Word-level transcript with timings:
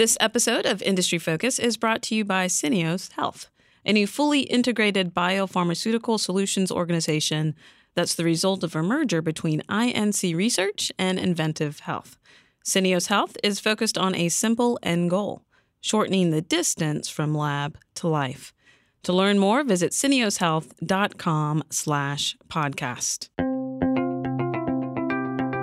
This 0.00 0.16
episode 0.18 0.64
of 0.64 0.80
Industry 0.80 1.18
Focus 1.18 1.58
is 1.58 1.76
brought 1.76 2.00
to 2.04 2.14
you 2.14 2.24
by 2.24 2.46
Syneos 2.46 3.12
Health, 3.12 3.50
a 3.84 3.92
new 3.92 4.06
fully 4.06 4.40
integrated 4.40 5.12
biopharmaceutical 5.12 6.18
solutions 6.18 6.72
organization 6.72 7.54
that's 7.94 8.14
the 8.14 8.24
result 8.24 8.64
of 8.64 8.74
a 8.74 8.82
merger 8.82 9.20
between 9.20 9.60
INC 9.68 10.34
Research 10.34 10.90
and 10.98 11.18
inVentiv 11.18 11.80
Health. 11.80 12.16
Syneos 12.64 13.08
Health 13.08 13.36
is 13.44 13.60
focused 13.60 13.98
on 13.98 14.14
a 14.14 14.30
simple 14.30 14.78
end 14.82 15.10
goal, 15.10 15.44
shortening 15.82 16.30
the 16.30 16.40
distance 16.40 17.10
from 17.10 17.34
lab 17.34 17.76
to 17.96 18.08
life. 18.08 18.54
To 19.02 19.12
learn 19.12 19.38
more, 19.38 19.62
visit 19.64 19.92
syneoshealth.com 19.92 21.64
slash 21.68 22.38
podcast. 22.48 23.49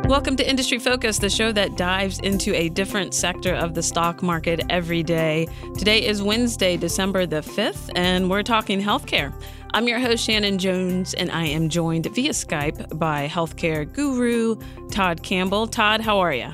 Welcome 0.07 0.37
to 0.37 0.49
Industry 0.49 0.79
Focus, 0.79 1.19
the 1.19 1.29
show 1.29 1.51
that 1.51 1.75
dives 1.75 2.19
into 2.19 2.55
a 2.55 2.69
different 2.69 3.13
sector 3.13 3.53
of 3.53 3.73
the 3.73 3.83
stock 3.83 4.23
market 4.23 4.61
every 4.69 5.03
day. 5.03 5.49
Today 5.77 6.05
is 6.05 6.23
Wednesday, 6.23 6.77
December 6.77 7.25
the 7.25 7.41
5th, 7.41 7.89
and 7.93 8.29
we're 8.29 8.41
talking 8.41 8.81
healthcare. 8.81 9.33
I'm 9.73 9.85
your 9.85 9.99
host, 9.99 10.23
Shannon 10.23 10.59
Jones, 10.59 11.13
and 11.13 11.29
I 11.29 11.47
am 11.47 11.67
joined 11.67 12.05
via 12.05 12.31
Skype 12.31 12.97
by 12.97 13.27
healthcare 13.27 13.91
guru 13.91 14.55
Todd 14.91 15.23
Campbell. 15.23 15.67
Todd, 15.67 15.99
how 15.99 16.19
are 16.19 16.33
you? 16.33 16.53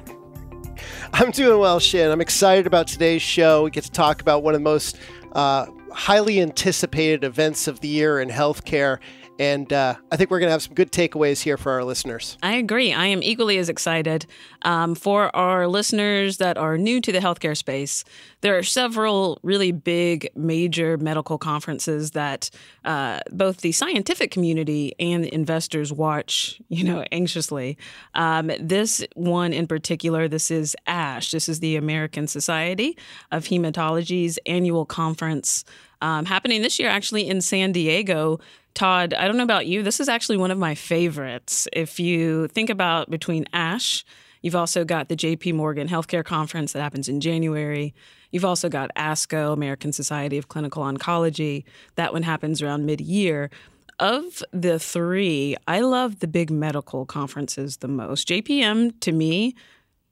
I'm 1.14 1.30
doing 1.30 1.60
well, 1.60 1.80
Shannon. 1.80 2.12
I'm 2.12 2.22
excited 2.22 2.66
about 2.66 2.88
today's 2.88 3.22
show. 3.22 3.66
We 3.66 3.70
get 3.70 3.84
to 3.84 3.92
talk 3.92 4.20
about 4.20 4.42
one 4.42 4.56
of 4.56 4.62
the 4.62 4.64
most 4.64 4.98
uh, 5.34 5.68
highly 5.92 6.42
anticipated 6.42 7.24
events 7.24 7.68
of 7.68 7.82
the 7.82 7.88
year 7.88 8.20
in 8.20 8.30
healthcare 8.30 8.98
and 9.40 9.72
uh, 9.74 9.96
I 10.12 10.18
think 10.18 10.30
we're 10.30 10.40
going 10.40 10.48
to 10.48 10.52
have 10.52 10.62
some 10.62 10.74
good 10.74 10.92
takeaways 10.92 11.42
here 11.42 11.58
for 11.58 11.72
our 11.72 11.84
listeners. 11.84 12.38
I 12.44 12.56
agree. 12.56 12.94
I 12.94 13.08
am 13.08 13.24
equally 13.24 13.58
as 13.58 13.70
excited. 13.70 14.26
Um, 14.64 14.96
for 14.96 15.36
our 15.36 15.68
listeners 15.68 16.38
that 16.38 16.58
are 16.58 16.78
new 16.78 17.02
to 17.02 17.12
the 17.12 17.20
healthcare 17.20 17.58
space, 17.58 18.04
there 18.42 18.58
are 18.58 18.64
several 18.64 19.40
really 19.44 19.72
big, 19.72 20.30
major 20.36 20.98
medical 20.98 21.38
conferences 21.38 22.12
that 22.12 22.50
uh, 22.86 23.20
both 23.32 23.58
the 23.58 23.72
scientific 23.72 24.32
community 24.32 24.94
and 25.00 25.26
investors 25.26 25.92
watch, 25.92 26.62
you 26.70 26.84
know, 26.84 27.04
anxiously. 27.12 27.78
Um, 28.14 28.52
this 28.60 29.04
one 29.16 29.54
in 29.54 29.68
particular, 29.68 30.28
this 30.28 30.52
is 30.52 30.76
ASH. 30.88 31.32
This 31.32 31.50
is 31.50 31.60
the 31.60 31.76
American 31.76 32.28
Society 32.28 32.98
of 33.32 33.46
Hematology's 33.46 34.38
annual 34.46 34.86
conference. 34.86 35.66
Um, 36.04 36.26
happening 36.26 36.62
this 36.62 36.80
year, 36.80 36.90
actually 36.90 37.30
in 37.30 37.40
San 37.40 37.72
Diego. 37.72 38.42
Todd, 38.74 39.14
I 39.14 39.26
don't 39.26 39.38
know 39.38 39.44
about 39.44 39.68
you. 39.68 39.84
This 39.84 40.02
is 40.02 40.10
actually 40.10 40.36
one 40.36 40.52
of 40.52 40.58
my 40.58 40.76
favorites. 40.76 41.66
If 41.72 41.98
you 41.98 42.50
think 42.50 42.70
about 42.70 43.10
between 43.10 43.46
ASH, 43.54 44.04
you've 44.42 44.54
also 44.54 44.84
got 44.84 45.08
the 45.08 45.16
JP 45.16 45.54
Morgan 45.54 45.88
Healthcare 45.88 46.26
Conference 46.26 46.74
that 46.74 46.82
happens 46.82 47.08
in 47.08 47.22
January. 47.22 47.94
You've 48.32 48.44
also 48.44 48.68
got 48.68 48.94
ASCO, 48.98 49.54
American 49.54 49.94
Society 49.94 50.38
of 50.38 50.50
Clinical 50.50 50.84
Oncology. 50.84 51.64
That 51.96 52.12
one 52.12 52.24
happens 52.24 52.62
around 52.62 52.86
mid 52.86 53.00
year. 53.00 53.50
Of 53.98 54.44
the 54.52 54.80
three, 54.80 55.56
I 55.70 55.80
love 55.80 56.20
the 56.20 56.28
big 56.28 56.52
medical 56.52 57.06
conferences 57.06 57.78
the 57.78 57.88
most. 57.88 58.28
JPM, 58.28 59.00
to 59.00 59.14
me, 59.14 59.56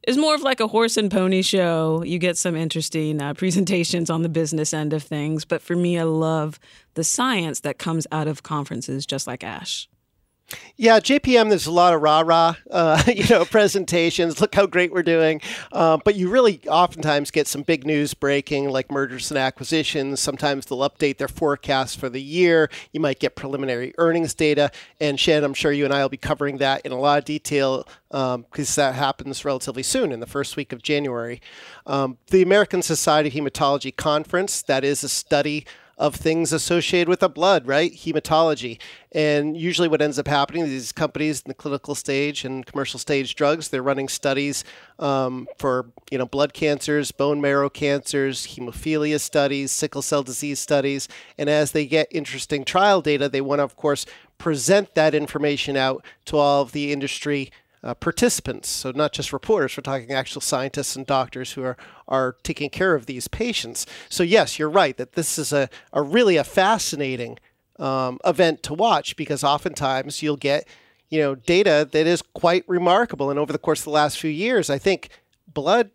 is 0.08 0.18
more 0.18 0.34
of 0.34 0.42
like 0.42 0.60
a 0.60 0.68
horse 0.68 0.98
and 0.98 1.12
pony 1.12 1.42
show. 1.42 2.04
You 2.04 2.20
get 2.20 2.38
some 2.38 2.56
interesting 2.56 3.22
uh, 3.22 3.34
presentations 3.34 4.10
on 4.10 4.24
the 4.24 4.30
business 4.30 4.74
end 4.74 4.94
of 4.94 5.04
things, 5.04 5.46
but 5.46 5.62
for 5.62 5.76
me, 5.76 6.00
I 6.00 6.04
love 6.04 6.60
the 6.96 7.04
science 7.04 7.60
that 7.62 7.78
comes 7.78 8.08
out 8.12 8.28
of 8.28 8.44
conferences, 8.44 9.06
just 9.06 9.28
like 9.28 9.44
Ash. 9.44 9.88
Yeah, 10.78 11.00
JPM. 11.00 11.50
There's 11.50 11.68
a 11.68 11.72
lot 11.72 11.94
of 11.94 12.02
rah 12.02 12.22
rah, 12.22 12.56
uh, 12.72 13.04
you 13.08 13.28
know, 13.30 13.46
presentations. 13.46 14.42
Look 14.42 14.56
how 14.56 14.66
great 14.66 14.92
we're 14.92 15.04
doing. 15.04 15.42
Uh, 15.72 15.98
but 16.04 16.16
you 16.16 16.30
really 16.30 16.60
oftentimes 16.68 17.30
get 17.30 17.48
some 17.48 17.62
big 17.62 17.86
news 17.86 18.14
breaking, 18.14 18.70
like 18.70 18.92
mergers 18.92 19.30
and 19.30 19.38
acquisitions. 19.38 20.20
Sometimes 20.20 20.66
they'll 20.66 20.80
update 20.80 21.18
their 21.18 21.28
forecasts 21.28 21.96
for 21.96 22.10
the 22.10 22.22
year. 22.22 22.70
You 22.94 23.00
might 23.00 23.20
get 23.20 23.36
preliminary 23.36 23.94
earnings 23.98 24.34
data. 24.34 24.72
And 25.00 25.20
Shannon, 25.20 25.44
I'm 25.44 25.54
sure 25.54 25.72
you 25.72 25.86
and 25.86 25.94
I 25.94 26.02
will 26.02 26.10
be 26.10 26.18
covering 26.18 26.58
that 26.58 26.82
in 26.86 26.92
a 26.92 27.00
lot 27.00 27.20
of 27.20 27.26
detail 27.26 27.88
because 28.10 28.78
um, 28.78 28.84
that 28.84 28.96
happens 28.96 29.46
relatively 29.46 29.84
soon 29.84 30.12
in 30.12 30.20
the 30.20 30.26
first 30.28 30.58
week 30.58 30.74
of 30.74 30.82
January. 30.82 31.42
Um, 31.86 32.18
the 32.28 32.42
American 32.42 32.82
Society 32.82 33.30
of 33.30 33.36
Hematology 33.36 33.96
Conference. 33.96 34.62
That 34.64 34.84
is 34.84 35.04
a 35.04 35.10
study 35.10 35.66
of 36.02 36.16
things 36.16 36.52
associated 36.52 37.08
with 37.08 37.20
the 37.20 37.30
blood, 37.30 37.68
right? 37.68 37.94
Hematology. 37.94 38.80
And 39.12 39.56
usually, 39.56 39.88
what 39.88 40.02
ends 40.02 40.18
up 40.18 40.28
happening, 40.28 40.64
these 40.64 40.92
companies 40.92 41.44
in 41.46 41.50
the 41.50 41.54
clinical 41.54 41.94
stage 41.94 42.44
and 42.44 42.66
commercial 42.66 43.00
stage 43.00 43.36
drugs, 43.36 43.70
they're 43.70 43.84
running 43.84 44.10
studies 44.10 44.64
um, 44.98 45.48
for 45.60 45.92
you 46.10 46.18
know 46.18 46.26
blood 46.26 46.54
cancers, 46.54 47.12
bone 47.12 47.40
marrow 47.40 47.70
cancers, 47.70 48.48
hemophilia 48.48 49.20
studies, 49.20 49.72
sickle 49.72 50.02
cell 50.02 50.24
disease 50.24 50.60
studies. 50.60 51.08
And 51.38 51.52
as 51.52 51.72
they 51.72 51.86
get 51.86 52.08
interesting 52.10 52.66
trial 52.66 53.02
data, 53.02 53.30
they 53.30 53.42
want 53.42 53.60
to, 53.60 53.64
of 53.64 53.76
course, 53.76 54.08
present 54.40 54.96
that 54.96 55.14
information 55.14 55.78
out 55.78 56.04
to 56.26 56.38
all 56.38 56.64
of 56.64 56.72
the 56.72 56.92
industry 56.92 57.52
uh, 57.84 57.94
participants. 57.94 58.70
So 58.70 58.92
not 58.92 59.12
just 59.12 59.34
reporters, 59.34 59.76
we're 59.76 59.82
talking 59.82 60.12
actual 60.12 60.42
scientists 60.42 60.96
and 60.96 61.06
doctors 61.06 61.54
who 61.54 61.64
are, 61.64 61.78
are 62.08 62.36
taking 62.44 62.70
care 62.70 62.96
of 62.96 63.06
these 63.06 63.28
patients. 63.28 63.86
So 64.10 64.24
yes, 64.24 64.60
you're 64.60 64.70
right 64.70 64.96
that 64.98 65.14
this 65.14 65.40
is 65.40 65.52
a, 65.52 65.70
a 65.92 66.02
really 66.02 66.38
a 66.38 66.44
fascinating 66.44 67.40
um, 67.80 68.20
event 68.26 68.62
to 68.64 68.74
watch 68.74 69.16
because 69.16 69.44
oftentimes 69.44 70.22
you'll 70.22 70.38
get 70.38 70.68
you 71.10 71.20
know 71.20 71.36
data 71.36 71.88
that 71.92 72.08
is 72.08 72.22
quite 72.22 72.64
remarkable. 72.68 73.30
And 73.30 73.40
over 73.40 73.52
the 73.52 73.60
course 73.60 73.80
of 73.82 73.86
the 73.86 73.92
last 73.92 74.20
few 74.20 74.30
years, 74.30 74.70
I 74.70 74.78
think 74.78 75.10
blood 75.48 75.92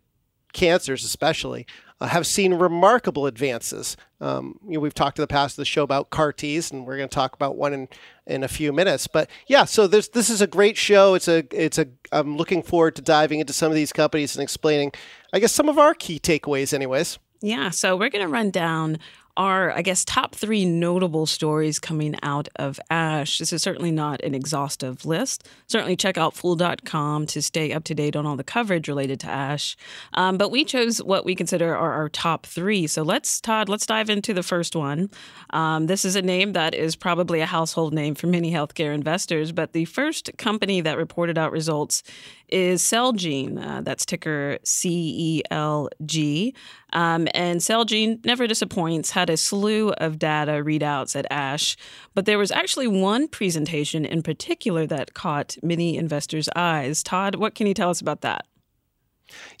cancers 0.53 1.03
especially 1.03 1.65
uh, 1.99 2.07
have 2.07 2.27
seen 2.27 2.53
remarkable 2.53 3.25
advances. 3.25 3.97
Um, 4.19 4.59
you 4.65 4.73
know, 4.73 4.79
we've 4.79 4.93
talked 4.93 5.19
in 5.19 5.23
the 5.23 5.27
past 5.27 5.53
of 5.53 5.57
the 5.57 5.65
show 5.65 5.83
about 5.83 6.09
CAR 6.09 6.33
Ts, 6.33 6.71
and 6.71 6.85
we're 6.85 6.97
going 6.97 7.09
to 7.09 7.13
talk 7.13 7.33
about 7.33 7.55
one 7.55 7.73
in, 7.73 7.87
in 8.25 8.43
a 8.43 8.47
few 8.47 8.73
minutes. 8.73 9.07
But 9.07 9.29
yeah, 9.47 9.65
so 9.65 9.87
this 9.87 10.07
this 10.07 10.29
is 10.29 10.41
a 10.41 10.47
great 10.47 10.77
show. 10.77 11.13
It's 11.13 11.27
a 11.27 11.45
it's 11.51 11.77
a 11.77 11.87
I'm 12.11 12.35
looking 12.35 12.63
forward 12.63 12.95
to 12.95 13.01
diving 13.01 13.39
into 13.39 13.53
some 13.53 13.71
of 13.71 13.75
these 13.75 13.93
companies 13.93 14.35
and 14.35 14.41
explaining, 14.41 14.91
I 15.33 15.39
guess, 15.39 15.51
some 15.51 15.69
of 15.69 15.77
our 15.77 15.93
key 15.93 16.19
takeaways, 16.19 16.73
anyways. 16.73 17.19
Yeah, 17.41 17.69
so 17.69 17.95
we're 17.95 18.09
going 18.09 18.25
to 18.25 18.31
run 18.31 18.49
down 18.49 18.97
are, 19.37 19.71
I 19.71 19.83
guess, 19.83 20.03
top 20.03 20.35
three 20.35 20.65
notable 20.65 21.25
stories 21.25 21.79
coming 21.79 22.15
out 22.23 22.49
of 22.55 22.79
ASH. 22.89 23.37
This 23.37 23.53
is 23.53 23.61
certainly 23.61 23.91
not 23.91 24.21
an 24.23 24.35
exhaustive 24.35 25.05
list. 25.05 25.47
Certainly 25.67 25.95
check 25.95 26.17
out 26.17 26.33
fool.com 26.33 27.27
to 27.27 27.41
stay 27.41 27.71
up 27.71 27.83
to 27.85 27.95
date 27.95 28.15
on 28.15 28.25
all 28.25 28.35
the 28.35 28.43
coverage 28.43 28.87
related 28.87 29.19
to 29.21 29.27
ASH. 29.27 29.77
Um, 30.15 30.37
but 30.37 30.49
we 30.49 30.65
chose 30.65 31.01
what 31.01 31.23
we 31.23 31.35
consider 31.35 31.75
are 31.75 31.93
our 31.93 32.09
top 32.09 32.45
three. 32.45 32.87
So 32.87 33.03
let's, 33.03 33.39
Todd, 33.39 33.69
let's 33.69 33.85
dive 33.85 34.09
into 34.09 34.33
the 34.33 34.43
first 34.43 34.75
one. 34.75 35.09
Um, 35.51 35.85
this 35.85 36.03
is 36.03 36.15
a 36.15 36.21
name 36.21 36.53
that 36.53 36.73
is 36.73 36.95
probably 36.95 37.39
a 37.39 37.45
household 37.45 37.93
name 37.93 38.15
for 38.15 38.27
many 38.27 38.51
healthcare 38.51 38.93
investors, 38.93 39.51
but 39.51 39.73
the 39.73 39.85
first 39.85 40.31
company 40.37 40.81
that 40.81 40.97
reported 40.97 41.37
out 41.37 41.51
results 41.51 42.01
is 42.49 42.81
Celgene. 42.81 43.63
Uh, 43.63 43.81
that's 43.81 44.05
ticker 44.05 44.57
C 44.63 45.13
E 45.17 45.43
L 45.51 45.89
G. 46.05 46.53
Um, 46.93 47.27
and 47.33 47.59
Celgene 47.59 48.23
never 48.25 48.47
disappoints, 48.47 49.11
had 49.11 49.29
a 49.29 49.37
slew 49.37 49.91
of 49.93 50.19
data 50.19 50.53
readouts 50.53 51.15
at 51.15 51.25
ASH, 51.29 51.75
but 52.13 52.25
there 52.25 52.37
was 52.37 52.51
actually 52.51 52.87
one 52.87 53.27
presentation 53.27 54.05
in 54.05 54.23
particular 54.23 54.87
that 54.87 55.13
caught 55.13 55.57
many 55.61 55.97
investors' 55.97 56.49
eyes. 56.55 57.03
Todd, 57.03 57.35
what 57.35 57.55
can 57.55 57.67
you 57.67 57.73
tell 57.73 57.89
us 57.89 58.01
about 58.01 58.21
that? 58.21 58.45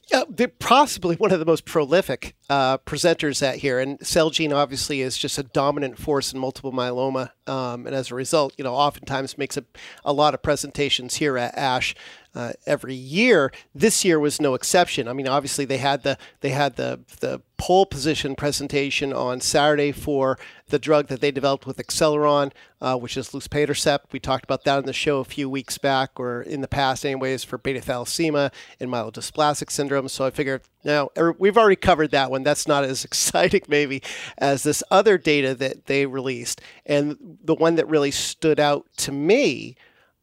Yeah, 0.09 0.23
they're 0.29 0.47
possibly 0.47 1.17
one 1.17 1.33
of 1.33 1.39
the 1.39 1.45
most 1.45 1.65
prolific 1.65 2.33
uh, 2.49 2.77
presenters 2.77 3.43
at 3.43 3.57
here, 3.57 3.79
and 3.79 3.99
Celgene 3.99 4.55
obviously 4.55 5.01
is 5.01 5.17
just 5.17 5.37
a 5.37 5.43
dominant 5.43 5.97
force 5.97 6.31
in 6.31 6.39
multiple 6.39 6.71
myeloma, 6.71 7.31
um, 7.45 7.85
and 7.85 7.93
as 7.93 8.09
a 8.09 8.15
result, 8.15 8.53
you 8.57 8.63
know, 8.63 8.73
oftentimes 8.73 9.37
makes 9.37 9.57
a, 9.57 9.65
a 10.05 10.13
lot 10.13 10.33
of 10.33 10.41
presentations 10.41 11.15
here 11.15 11.37
at 11.37 11.57
ASH 11.57 11.93
uh, 12.35 12.53
every 12.65 12.95
year. 12.95 13.51
This 13.73 14.05
year 14.05 14.19
was 14.19 14.41
no 14.41 14.53
exception. 14.53 15.07
I 15.07 15.13
mean, 15.13 15.27
obviously 15.27 15.65
they 15.65 15.77
had 15.77 16.03
the 16.03 16.17
they 16.41 16.49
had 16.49 16.75
the 16.75 16.99
the 17.19 17.41
pole 17.57 17.85
position 17.85 18.35
presentation 18.35 19.11
on 19.11 19.41
Saturday 19.41 19.91
for 19.91 20.37
the 20.69 20.77
drug 20.77 21.07
that 21.07 21.21
they 21.21 21.31
developed 21.31 21.65
with 21.65 21.77
Acceleron, 21.77 22.51
uh, 22.81 22.95
which 22.95 23.17
is 23.17 23.29
luspatercept. 23.29 24.11
We 24.11 24.19
talked 24.19 24.43
about 24.43 24.63
that 24.65 24.79
in 24.79 24.85
the 24.85 24.93
show 24.93 25.19
a 25.19 25.25
few 25.25 25.49
weeks 25.49 25.77
back, 25.77 26.19
or 26.19 26.41
in 26.41 26.61
the 26.61 26.67
past, 26.67 27.05
anyways, 27.05 27.43
for 27.43 27.57
beta 27.57 27.79
thalassemia 27.79 28.53
and 28.79 28.91
myelodysplastic 28.91 29.71
syndrome. 29.71 30.07
So 30.07 30.25
I 30.25 30.29
figured, 30.29 30.61
now 30.83 31.09
we've 31.39 31.57
already 31.57 31.77
covered 31.77 32.11
that 32.11 32.29
one. 32.29 32.43
That's 32.43 32.67
not 32.67 32.83
as 32.83 33.03
exciting, 33.05 33.63
maybe, 33.67 34.03
as 34.37 34.63
this 34.63 34.83
other 34.91 35.17
data 35.17 35.55
that 35.55 35.87
they 35.87 36.05
released. 36.05 36.61
And 36.85 37.37
the 37.43 37.55
one 37.55 37.75
that 37.75 37.89
really 37.89 38.11
stood 38.11 38.59
out 38.59 38.85
to 38.97 39.11
me 39.11 39.75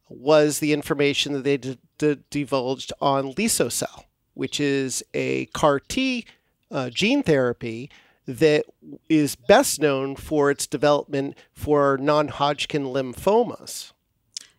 was 0.09 0.59
the 0.59 0.73
information 0.73 1.33
that 1.33 1.43
they 1.43 1.57
d- 1.57 1.79
d- 1.97 2.17
divulged 2.29 2.93
on 3.01 3.33
Liso-cel, 3.37 4.05
which 4.33 4.59
is 4.59 5.03
a 5.13 5.45
CAR 5.47 5.79
T 5.79 6.25
uh, 6.71 6.89
gene 6.89 7.23
therapy 7.23 7.89
that 8.27 8.65
is 9.07 9.35
best 9.35 9.79
known 9.79 10.15
for 10.15 10.49
its 10.49 10.67
development 10.67 11.37
for 11.53 11.97
non 11.97 12.27
Hodgkin 12.27 12.85
lymphomas. 12.85 13.91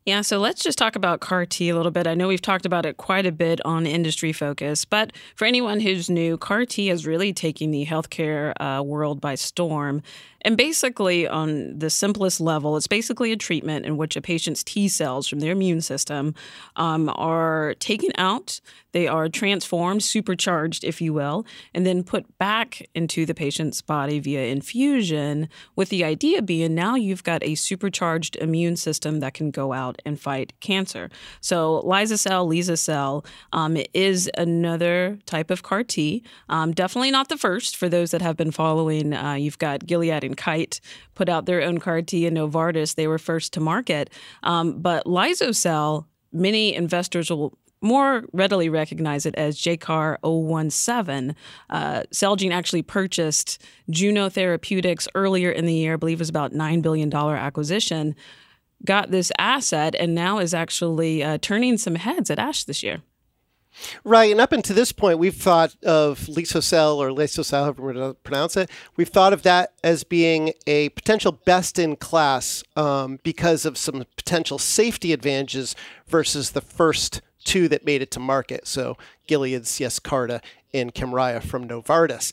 Yeah, 0.06 0.20
so 0.20 0.38
let's 0.38 0.62
just 0.62 0.78
talk 0.78 0.94
about 0.94 1.18
CAR 1.18 1.46
T 1.46 1.68
a 1.68 1.74
little 1.74 1.90
bit. 1.90 2.06
I 2.06 2.14
know 2.14 2.28
we've 2.28 2.40
talked 2.40 2.64
about 2.64 2.86
it 2.86 2.96
quite 2.96 3.26
a 3.26 3.32
bit 3.32 3.60
on 3.64 3.86
Industry 3.86 4.32
Focus, 4.32 4.84
but 4.84 5.12
for 5.34 5.46
anyone 5.46 5.80
who's 5.80 6.08
new, 6.08 6.38
CAR 6.38 6.64
T 6.64 6.90
is 6.90 7.06
really 7.06 7.32
taking 7.32 7.72
the 7.72 7.86
healthcare 7.86 8.52
uh, 8.60 8.84
world 8.84 9.20
by 9.20 9.34
storm. 9.34 10.02
And 10.46 10.56
basically, 10.56 11.26
on 11.26 11.76
the 11.76 11.90
simplest 11.90 12.40
level, 12.40 12.76
it's 12.76 12.86
basically 12.86 13.32
a 13.32 13.36
treatment 13.36 13.84
in 13.84 13.96
which 13.96 14.14
a 14.14 14.20
patient's 14.20 14.62
T 14.62 14.86
cells 14.86 15.26
from 15.26 15.40
their 15.40 15.50
immune 15.50 15.80
system 15.80 16.36
um, 16.76 17.10
are 17.16 17.74
taken 17.80 18.12
out, 18.16 18.60
they 18.92 19.08
are 19.08 19.28
transformed, 19.28 20.04
supercharged, 20.04 20.84
if 20.84 21.00
you 21.00 21.12
will, 21.12 21.44
and 21.74 21.84
then 21.84 22.04
put 22.04 22.38
back 22.38 22.86
into 22.94 23.26
the 23.26 23.34
patient's 23.34 23.82
body 23.82 24.20
via 24.20 24.46
infusion, 24.46 25.48
with 25.74 25.88
the 25.88 26.04
idea 26.04 26.40
being 26.40 26.76
now 26.76 26.94
you've 26.94 27.24
got 27.24 27.42
a 27.42 27.56
supercharged 27.56 28.36
immune 28.36 28.76
system 28.76 29.18
that 29.20 29.34
can 29.34 29.50
go 29.50 29.72
out 29.72 30.00
and 30.06 30.20
fight 30.20 30.52
cancer. 30.60 31.10
So, 31.40 31.80
Liso-cel, 31.80 32.46
Liso-cel 32.46 33.24
um, 33.52 33.76
is 33.92 34.30
another 34.38 35.18
type 35.26 35.50
of 35.50 35.64
CAR 35.64 35.82
T. 35.82 36.22
Um, 36.48 36.72
definitely 36.72 37.10
not 37.10 37.28
the 37.28 37.36
first 37.36 37.76
for 37.76 37.88
those 37.88 38.12
that 38.12 38.22
have 38.22 38.36
been 38.36 38.52
following. 38.52 39.12
Uh, 39.12 39.34
you've 39.34 39.58
got 39.58 39.84
Gilead 39.84 40.22
and 40.22 40.35
Kite 40.36 40.80
put 41.14 41.28
out 41.28 41.46
their 41.46 41.62
own 41.62 41.78
CAR 41.78 42.02
T, 42.02 42.26
and 42.26 42.36
Novartis, 42.36 42.94
they 42.94 43.06
were 43.06 43.18
first 43.18 43.52
to 43.54 43.60
market. 43.60 44.10
Um, 44.42 44.80
but 44.80 45.06
Liso-cel, 45.06 46.06
many 46.32 46.74
investors 46.74 47.30
will 47.30 47.58
more 47.80 48.24
readily 48.32 48.68
recognize 48.68 49.26
it 49.26 49.34
as 49.36 49.58
JCAR 49.58 50.18
017. 50.70 51.34
Uh, 51.70 52.02
Celgene 52.12 52.52
actually 52.52 52.82
purchased 52.82 53.62
Juno 53.90 54.28
Therapeutics 54.28 55.08
earlier 55.14 55.50
in 55.50 55.66
the 55.66 55.74
year, 55.74 55.94
I 55.94 55.96
believe 55.96 56.18
it 56.18 56.20
was 56.20 56.28
about 56.28 56.52
$9 56.52 56.82
billion 56.82 57.12
acquisition, 57.14 58.14
got 58.84 59.10
this 59.10 59.30
asset, 59.38 59.94
and 59.98 60.14
now 60.14 60.38
is 60.38 60.54
actually 60.54 61.22
uh, 61.22 61.38
turning 61.40 61.78
some 61.78 61.94
heads 61.94 62.30
at 62.30 62.38
ASH 62.38 62.64
this 62.64 62.82
year. 62.82 63.02
Right, 64.04 64.30
and 64.30 64.40
up 64.40 64.52
until 64.52 64.76
this 64.76 64.92
point, 64.92 65.18
we've 65.18 65.34
thought 65.34 65.76
of 65.84 66.28
Liso-cel 66.28 67.00
or 67.02 67.12
Liso-cel, 67.12 67.64
however 67.64 67.92
you 67.92 68.16
pronounce 68.22 68.56
it. 68.56 68.70
We've 68.96 69.08
thought 69.08 69.32
of 69.32 69.42
that 69.42 69.72
as 69.84 70.04
being 70.04 70.52
a 70.66 70.88
potential 70.90 71.32
best-in-class 71.32 72.64
um, 72.76 73.18
because 73.22 73.64
of 73.64 73.76
some 73.76 74.04
potential 74.16 74.58
safety 74.58 75.12
advantages 75.12 75.76
versus 76.06 76.52
the 76.52 76.60
first 76.60 77.20
two 77.44 77.68
that 77.68 77.84
made 77.84 78.02
it 78.02 78.10
to 78.12 78.20
market. 78.20 78.66
So 78.66 78.96
Gilead's 79.28 79.70
Yescarta 79.78 80.42
and 80.74 80.94
Kymriah 80.94 81.42
from 81.42 81.68
Novartis. 81.68 82.32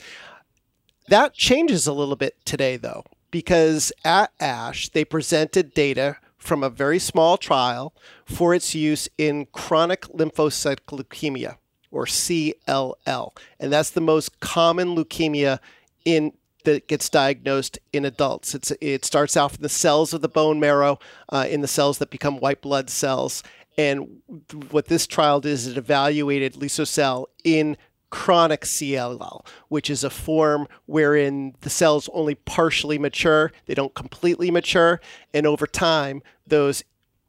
That 1.08 1.34
changes 1.34 1.86
a 1.86 1.94
little 1.94 2.16
bit 2.16 2.38
today, 2.46 2.78
though, 2.78 3.04
because 3.30 3.92
at 4.06 4.32
ASH 4.40 4.90
they 4.90 5.06
presented 5.06 5.74
data 5.74 6.18
from 6.44 6.64
a 6.64 6.70
very 6.70 7.00
small 7.00 7.38
trial 7.38 7.94
for 8.26 8.54
its 8.54 8.76
use 8.76 9.10
in 9.18 9.48
chronic 9.48 10.02
lymphocytic 10.10 10.86
leukemia, 10.88 11.58
or 11.92 12.06
CLL. 12.06 13.36
And 13.60 13.72
that's 13.72 13.90
the 13.90 14.02
most 14.02 14.40
common 14.40 14.96
leukemia 14.96 15.60
in 16.06 16.34
that 16.64 16.88
gets 16.88 17.10
diagnosed 17.10 17.78
in 17.92 18.06
adults. 18.06 18.56
It's, 18.56 18.72
it 18.82 19.06
starts 19.06 19.36
off 19.36 19.56
in 19.56 19.62
the 19.62 19.70
cells 19.70 20.14
of 20.14 20.22
the 20.22 20.30
bone 20.30 20.60
marrow, 20.60 21.00
uh, 21.30 21.46
in 21.50 21.62
the 21.62 21.68
cells 21.68 21.98
that 21.98 22.10
become 22.10 22.38
white 22.38 22.62
blood 22.62 22.90
cells. 22.90 23.44
And 23.78 24.22
what 24.70 24.86
this 24.86 25.08
trial 25.08 25.42
did 25.42 25.52
is 25.52 25.68
it 25.68 25.78
evaluated 25.78 26.56
Liso-cel 26.56 27.30
in 27.44 27.78
chronic 28.14 28.62
CLL, 28.62 29.44
which 29.70 29.90
is 29.90 30.04
a 30.04 30.10
form 30.12 30.68
wherein 30.86 31.56
the 31.62 31.70
cells 31.70 32.08
only 32.14 32.36
partially 32.36 33.00
mature, 33.00 33.52
they 33.66 33.74
don't 33.74 33.96
completely 33.96 34.52
mature, 34.52 35.02
and 35.34 35.48
over 35.48 35.66
time, 35.66 36.22
those, 36.46 36.84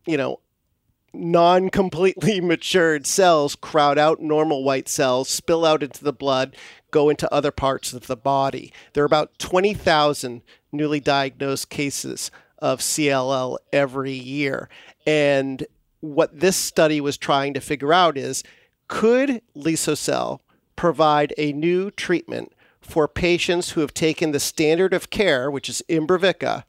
you 0.07 0.19
know, 0.19 0.41
non 1.15 1.71
completely 1.71 2.39
matured 2.43 3.07
cells 3.07 3.57
crowd 3.57 3.97
out 3.97 4.21
normal 4.21 4.63
white 4.63 4.87
cells, 4.87 5.31
spill 5.31 5.65
out 5.65 5.83
into 5.83 6.05
the 6.05 6.13
blood, 6.13 6.55
go 6.91 7.09
into 7.09 7.33
other 7.33 7.51
parts 7.51 7.95
of 7.95 8.07
the 8.07 8.17
body. 8.17 8.71
There 8.93 9.03
are 9.03 9.07
about 9.07 9.39
20,000 9.39 10.43
newly 10.71 11.01
diagnosed 11.01 11.71
cases 11.71 12.31
of 12.59 12.81
CLL 12.81 13.57
every 13.73 14.13
year. 14.13 14.69
And 15.07 15.67
what 16.01 16.41
this 16.41 16.59
study 16.59 17.01
was 17.01 17.17
trying 17.17 17.55
to 17.55 17.61
figure 17.63 17.95
out 17.95 18.19
is 18.19 18.45
could 18.87 19.41
Liso-cel 19.55 20.43
provide 20.77 21.33
a 21.39 21.53
new 21.53 21.91
treatment 21.91 22.53
for 22.81 23.09
patients 23.09 23.71
who 23.71 23.81
have 23.81 23.95
taken 23.95 24.33
the 24.33 24.41
standard 24.41 24.93
of 24.93 25.11
care, 25.11 25.51
which 25.51 25.69
is 25.69 25.83
Imbruvica, 25.89 26.65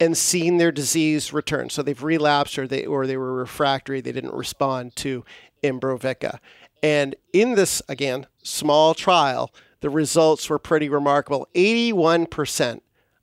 and 0.00 0.16
seen 0.16 0.56
their 0.56 0.72
disease 0.72 1.32
return. 1.32 1.70
So 1.70 1.82
they've 1.82 2.02
relapsed 2.02 2.58
or 2.58 2.66
they 2.66 2.84
or 2.84 3.06
they 3.06 3.16
were 3.16 3.34
refractory, 3.34 4.00
they 4.00 4.12
didn't 4.12 4.34
respond 4.34 4.96
to 4.96 5.24
Imbruvica. 5.62 6.38
And 6.82 7.14
in 7.32 7.54
this 7.54 7.80
again 7.88 8.26
small 8.42 8.94
trial, 8.94 9.52
the 9.80 9.90
results 9.90 10.50
were 10.50 10.58
pretty 10.58 10.88
remarkable. 10.88 11.48
81% 11.54 12.80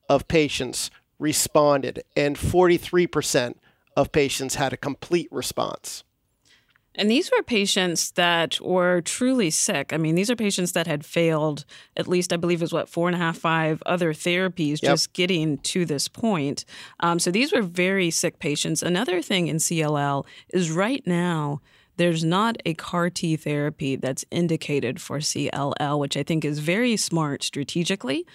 of 0.08 0.28
patients 0.28 0.90
responded 1.20 2.04
and 2.16 2.36
43% 2.36 3.56
of 3.96 4.12
patients 4.12 4.56
had 4.56 4.74
a 4.74 4.78
complete 4.78 5.28
response. 5.32 6.04
And 6.96 7.10
these 7.10 7.32
were 7.32 7.42
patients 7.42 8.12
that 8.12 8.60
were 8.60 9.02
truly 9.02 9.50
sick. 9.50 9.94
I 9.94 9.98
mean, 9.98 10.16
these 10.16 10.30
are 10.30 10.36
patients 10.36 10.74
that 10.74 10.88
had 10.88 11.06
failed 11.06 11.66
at 11.96 12.08
least, 12.08 12.34
I 12.34 12.38
believe, 12.38 12.62
is 12.62 12.74
what 12.74 12.90
four 12.90 13.08
and 13.08 13.16
a 13.16 13.20
half, 13.20 13.38
five 13.38 13.82
other 13.86 14.14
therapies 14.14 14.82
yep. 14.82 14.92
just 14.92 15.14
getting 15.14 15.58
to 15.60 15.86
this 15.86 16.08
point. 16.08 16.66
Um, 17.00 17.18
so 17.20 17.32
these 17.32 17.54
were 17.54 17.62
very 17.62 18.10
sick 18.10 18.40
patients. 18.40 18.84
Another 18.84 19.22
thing 19.22 19.48
in 19.48 19.58
CLL 19.58 20.26
is 20.54 20.70
right 20.70 21.06
now 21.06 21.62
there's 22.02 22.24
not 22.24 22.58
a 22.66 22.74
CAR 22.74 23.12
T 23.12 23.36
therapy 23.36 23.96
that's 23.96 24.26
indicated 24.32 25.00
for 25.00 25.20
CLL, 25.20 26.00
which 26.00 26.18
I 26.18 26.24
think 26.24 26.44
is 26.44 26.58
very 26.58 26.98
smart 26.98 27.44
strategically. 27.44 28.26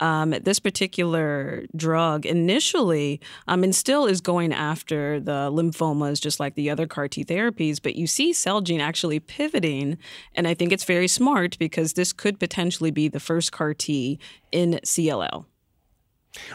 Um, 0.00 0.30
this 0.30 0.60
particular 0.60 1.64
drug 1.74 2.24
initially 2.24 3.20
um, 3.48 3.64
and 3.64 3.74
still 3.74 4.06
is 4.06 4.20
going 4.20 4.52
after 4.52 5.18
the 5.18 5.50
lymphomas, 5.50 6.20
just 6.20 6.38
like 6.38 6.54
the 6.54 6.70
other 6.70 6.86
CAR 6.86 7.08
T 7.08 7.24
therapies, 7.24 7.82
but 7.82 7.96
you 7.96 8.06
see 8.06 8.30
Celgene 8.30 8.78
actually 8.80 9.18
pivoting, 9.18 9.98
and 10.36 10.46
I 10.46 10.54
think 10.54 10.70
it's 10.70 10.84
very 10.84 11.08
smart 11.08 11.58
because 11.58 11.94
this 11.94 12.12
could 12.12 12.38
potentially 12.38 12.92
be 12.92 13.08
the 13.08 13.18
first 13.18 13.50
CAR 13.50 13.74
T 13.74 14.20
in 14.52 14.78
CLL. 14.84 15.46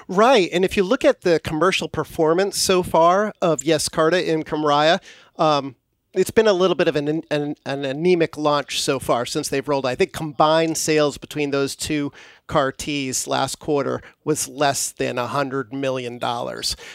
Right. 0.07 0.47
And 0.53 0.63
if 0.63 0.77
you 0.77 0.83
look 0.83 1.03
at 1.03 1.21
the 1.21 1.41
commercial 1.41 1.89
performance 1.89 2.57
so 2.57 2.81
far 2.81 3.33
of 3.41 3.62
Yescarta 3.62 4.31
and 4.31 4.45
Kymriah, 4.45 5.01
um, 5.38 5.75
it's 6.13 6.31
been 6.31 6.48
a 6.48 6.54
little 6.54 6.75
bit 6.75 6.88
of 6.88 6.96
an, 6.96 7.24
an, 7.31 7.56
an, 7.66 7.86
anemic 7.86 8.38
launch 8.38 8.81
so 8.81 9.00
far 9.00 9.25
since 9.25 9.48
they've 9.48 9.68
rolled. 9.68 9.86
I 9.86 9.96
think 9.96 10.12
combined 10.12 10.78
sales 10.78 11.18
between 11.18 11.52
those 11.52 11.75
two 11.75 12.12
CAR 12.51 12.74
Ts 12.74 13.27
last 13.27 13.59
quarter 13.59 14.02
was 14.26 14.45
less 14.45 14.92
than 14.92 15.16
$100 15.16 15.71
million. 15.71 16.19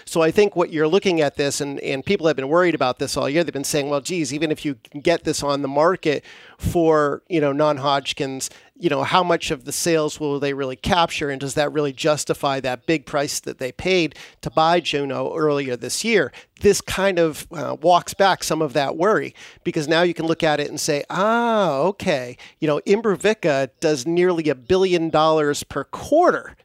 So 0.05 0.21
I 0.21 0.31
think 0.31 0.55
what 0.55 0.71
you're 0.71 0.87
looking 0.87 1.23
at 1.23 1.37
this, 1.37 1.63
and, 1.63 1.81
and 1.81 2.05
people 2.05 2.27
have 2.27 2.37
been 2.37 2.49
worried 2.49 2.75
about 2.75 2.99
this 2.99 3.17
all 3.17 3.29
year. 3.29 3.43
They've 3.43 3.55
been 3.55 3.65
saying, 3.65 3.89
well, 3.89 4.03
geez, 4.03 4.35
even 4.35 4.53
if 4.53 4.67
you 4.67 4.75
get 5.03 5.25
this 5.25 5.43
on 5.43 5.63
the 5.63 5.69
market 5.69 6.25
for, 6.59 7.23
you 7.29 7.41
know, 7.41 7.53
non-Hodgkin's, 7.53 8.51
you 8.79 8.91
know, 8.91 9.03
how 9.03 9.23
much 9.23 9.51
of 9.51 9.65
the 9.65 9.73
sales 9.73 10.21
will 10.21 10.39
they 10.39 10.53
really 10.53 10.77
capture? 10.77 11.31
And 11.31 11.41
does 11.41 11.55
that 11.55 11.73
really 11.73 11.95
justify 11.95 12.61
that 12.61 12.85
big 12.87 13.07
price 13.07 13.41
that 13.41 13.59
they 13.59 13.73
paid 13.73 14.15
to 14.43 14.51
buy 14.51 14.81
Juno 14.81 15.35
earlier 15.35 15.77
this 15.77 16.05
year? 16.05 16.31
This 16.61 16.81
kind 16.81 17.19
of 17.19 17.47
uh, 17.53 17.77
walks 17.81 18.13
back 18.13 18.45
some 18.45 18.61
of 18.61 18.75
that 18.75 18.97
worry 18.97 19.35
because 19.65 19.89
now 19.89 20.03
you 20.03 20.15
can 20.15 20.27
look 20.27 20.43
at 20.43 20.61
it 20.61 20.69
and 20.69 20.79
say, 20.79 21.05
ah, 21.09 21.79
okay, 21.79 22.37
you 22.61 22.69
know, 22.69 22.81
Imbruvica 22.87 23.71
does 23.81 24.07
nearly 24.07 24.49
a 24.51 24.55
billion 24.55 25.09
dollars 25.09 25.46
per 25.65 25.85
quarter 25.85 26.57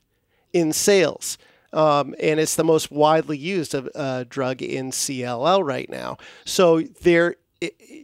in 0.54 0.74
sales. 0.74 1.38
Um, 1.74 2.16
and 2.20 2.40
it's 2.40 2.56
the 2.56 2.64
most 2.64 2.92
widely 2.92 3.38
used 3.38 3.74
uh, 3.74 4.26
drug 4.28 4.62
in 4.62 4.92
CLL 4.92 5.66
right 5.66 5.90
now. 5.90 6.18
So 6.44 6.82
there, 6.82 7.36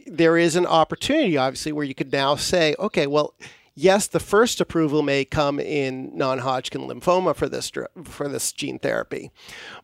there 0.06 0.38
is 0.38 0.56
an 0.56 0.66
opportunity, 0.66 1.36
obviously, 1.36 1.72
where 1.72 1.84
you 1.84 1.94
could 1.94 2.10
now 2.10 2.36
say, 2.36 2.74
okay, 2.78 3.06
well, 3.06 3.34
yes, 3.74 4.06
the 4.06 4.20
first 4.20 4.60
approval 4.60 5.02
may 5.02 5.24
come 5.24 5.60
in 5.60 6.16
non-Hodgkin 6.16 6.82
lymphoma 6.82 7.36
for 7.36 7.48
this 7.48 7.70
for 8.04 8.28
this 8.28 8.52
gene 8.52 8.78
therapy, 8.78 9.30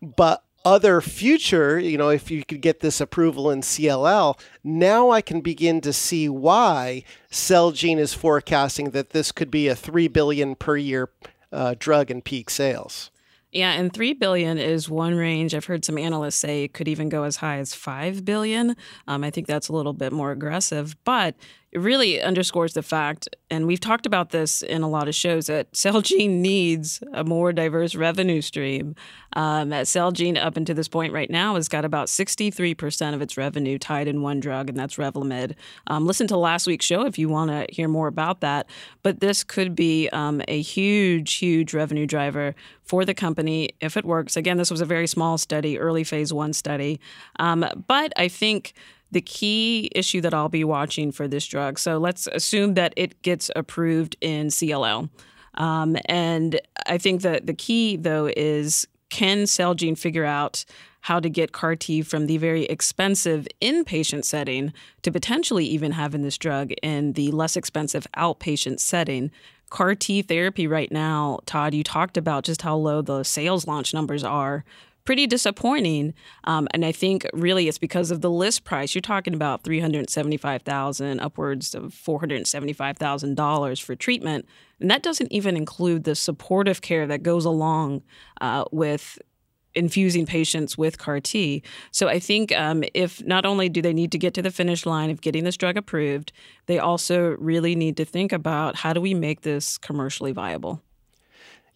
but 0.01 0.45
other 0.64 1.00
future, 1.00 1.78
you 1.78 1.99
know, 1.99 2.09
if 2.09 2.30
you 2.30 2.44
could 2.44 2.61
get 2.61 2.80
this 2.80 3.00
approval 3.00 3.50
in 3.50 3.61
CLL, 3.61 4.38
now 4.62 5.11
I 5.11 5.21
can 5.21 5.40
begin 5.40 5.80
to 5.83 5.92
see 5.92 6.28
why 6.28 7.04
Celgene 7.30 7.99
is 7.99 8.14
forecasting 8.14 8.90
that 8.90 9.11
this 9.11 9.33
could 9.33 9.50
be 9.50 9.68
a 9.68 9.76
three 9.76 10.09
billion 10.09 10.54
per 10.54 10.76
year 10.76 11.11
uh, 11.52 11.75
drug 11.78 12.11
in 12.11 12.23
peak 12.23 12.50
sales. 12.50 13.11
Yeah, 13.54 13.75
and 13.75 13.92
3 13.92 14.14
billion 14.14 14.59
is 14.59 14.90
one 14.90 15.14
range. 15.14 15.54
I've 15.54 15.66
heard 15.66 15.85
some 15.85 15.97
analysts 15.97 16.35
say 16.35 16.64
it 16.64 16.75
could 16.75 16.88
even 16.88 17.09
go 17.09 17.23
as 17.23 17.37
high 17.37 17.59
as 17.59 17.73
5 17.73 18.25
billion. 18.25 18.75
Um, 19.06 19.23
I 19.23 19.30
think 19.30 19.47
that's 19.47 19.68
a 19.68 19.73
little 19.73 19.92
bit 19.92 20.12
more 20.12 20.33
aggressive, 20.33 20.97
but 21.04 21.37
it 21.75 21.81
really 21.81 22.23
underscores 22.23 22.75
the 22.75 22.83
fact, 22.83 23.28
and 23.50 23.66
we've 23.66 23.81
talked 23.81 24.07
about 24.07 24.31
this 24.31 24.62
in 24.62 24.83
a 24.83 24.88
lot 24.88 25.09
of 25.09 25.14
shows, 25.14 25.49
that 25.49 25.73
Celgene 25.73 26.38
needs 26.38 27.02
a 27.12 27.25
more 27.25 27.52
diverse 27.52 27.97
revenue 27.97 28.40
stream. 28.40 28.95
Um, 29.33 29.71
Celgene, 29.71 30.40
up 30.40 30.57
until 30.57 30.76
this 30.76 30.87
point 30.87 31.12
right 31.12 31.28
now, 31.28 31.57
has 31.57 31.69
got 31.69 31.85
about 31.85 32.07
63% 32.07 33.14
of 33.14 33.21
its 33.21 33.37
revenue 33.37 33.76
tied 33.76 34.07
in 34.07 34.23
one 34.23 34.38
drug, 34.38 34.69
and 34.69 34.78
that's 34.78 34.95
Revlimid. 34.95 35.57
Um, 35.88 36.07
listen 36.07 36.28
to 36.28 36.37
last 36.37 36.69
week's 36.69 36.87
show 36.87 37.07
if 37.07 37.19
you 37.19 37.28
want 37.28 37.50
to 37.50 37.66
hear 37.75 37.88
more 37.88 38.07
about 38.07 38.40
that. 38.40 38.71
But 39.02 39.19
this 39.19 39.43
could 39.43 39.75
be 39.75 40.09
um, 40.11 40.43
a 40.47 40.61
huge, 40.61 41.35
huge 41.35 41.75
revenue 41.75 42.07
driver 42.07 42.54
for 42.85 43.04
the 43.04 43.14
company 43.14 43.71
if 43.81 43.97
it 43.97 44.04
works. 44.04 44.37
Again, 44.37 44.59
this 44.59 44.71
was 44.71 44.81
a 44.81 44.87
very 44.87 45.09
small 45.09 45.38
study, 45.38 45.76
early 45.76 46.04
phase 46.04 46.33
one 46.33 46.52
study. 46.52 47.00
Um, 47.40 47.66
but 47.88 48.12
I 48.16 48.28
think 48.28 48.75
the 49.14 49.23
key 49.23 49.88
issue 49.94 50.21
that 50.21 50.35
I'll 50.35 50.50
be 50.50 50.64
watching 50.64 51.11
for 51.11 51.26
this 51.26 51.47
drug. 51.47 51.78
So 51.78 51.97
let's 51.97 52.26
assume 52.26 52.75
that 52.75 52.92
it 52.97 53.23
gets 53.23 53.50
approved 53.56 54.16
in 54.21 54.49
CLL. 54.49 55.09
Um, 55.54 55.97
and 56.06 56.61
I 56.87 56.99
think 56.99 57.23
that 57.23 57.47
the 57.47 57.54
key, 57.54 57.97
though, 57.97 58.30
is 58.37 58.87
can 59.09 59.44
Celgene 59.44 59.97
figure 59.97 60.25
out 60.25 60.64
how 61.02 61.21
to 61.21 61.30
get 61.30 61.52
CAR 61.52 61.76
T 61.76 62.02
from 62.02 62.26
the 62.26 62.38
very 62.38 62.64
expensive 62.64 63.47
inpatient 63.62 64.25
setting 64.25 64.73
to 65.02 65.12
potentially 65.12 65.64
even 65.66 65.92
having 65.92 66.23
this 66.23 66.38
drug 66.38 66.73
in 66.83 67.12
the 67.12 67.30
less 67.30 67.56
expensive 67.56 68.06
outpatient 68.16 68.80
setting? 68.80 69.30
CAR 69.71 69.94
T 69.94 70.23
therapy 70.23 70.66
right 70.66 70.90
now, 70.90 71.40
Todd, 71.47 71.75
you 71.75 71.85
talked 71.85 72.16
about 72.16 72.44
just 72.44 72.62
how 72.62 72.75
low 72.76 73.02
the 73.02 73.23
sales 73.23 73.66
launch 73.66 73.94
numbers 73.94 74.25
are 74.25 74.64
pretty 75.05 75.27
disappointing. 75.27 76.15
Um, 76.45 76.67
and 76.73 76.85
I 76.85 76.93
think 76.93 77.27
really 77.33 77.69
it's 77.69 77.79
because 77.79 78.11
of 78.11 78.21
the 78.21 78.31
list 78.31 78.65
price. 78.65 78.95
You're 78.95 79.03
talking 79.03 79.35
about 79.35 79.63
three 79.63 79.81
hundred 79.81 80.11
seventy-five 80.11 80.63
thousand, 80.63 81.21
upwards 81.21 81.75
of 81.75 81.93
four 81.93 82.21
hundred 82.21 82.47
seventy-five 82.47 82.97
thousand 82.97 83.37
dollars 83.37 83.81
for 83.81 83.95
treatment, 83.95 84.47
and 84.81 84.91
that 84.91 85.03
doesn't 85.03 85.33
even 85.33 85.57
include 85.57 86.05
the 86.05 86.15
supportive 86.15 86.81
care 86.81 87.07
that 87.07 87.23
goes 87.23 87.45
along 87.45 88.03
uh, 88.41 88.65
with 88.73 89.19
infusing 89.77 90.25
patients 90.25 90.79
with 90.79 90.99
CAR 90.99 91.19
T. 91.19 91.61
So 91.91 92.07
I 92.07 92.21
think 92.21 92.53
um, 92.53 92.85
if 92.95 93.25
not 93.25 93.45
only 93.45 93.69
do 93.69 93.83
they 93.83 93.93
need 93.93 94.13
to 94.13 94.19
get 94.19 94.33
to 94.35 94.43
the 94.43 94.53
finish 94.53 94.87
line 94.87 95.11
of 95.11 95.21
getting 95.21 95.43
this 95.43 95.57
drug 95.57 95.77
approved, 95.77 96.33
they 96.67 96.79
also 96.79 97.37
really 97.41 97.75
need 97.75 97.97
to 97.97 98.05
think 98.05 98.33
about 98.33 98.77
how 98.77 98.93
do 98.93 99.01
we 99.01 99.15
make 99.15 99.41
this 99.41 99.77
commercially 99.77 100.31
viable. 100.31 100.81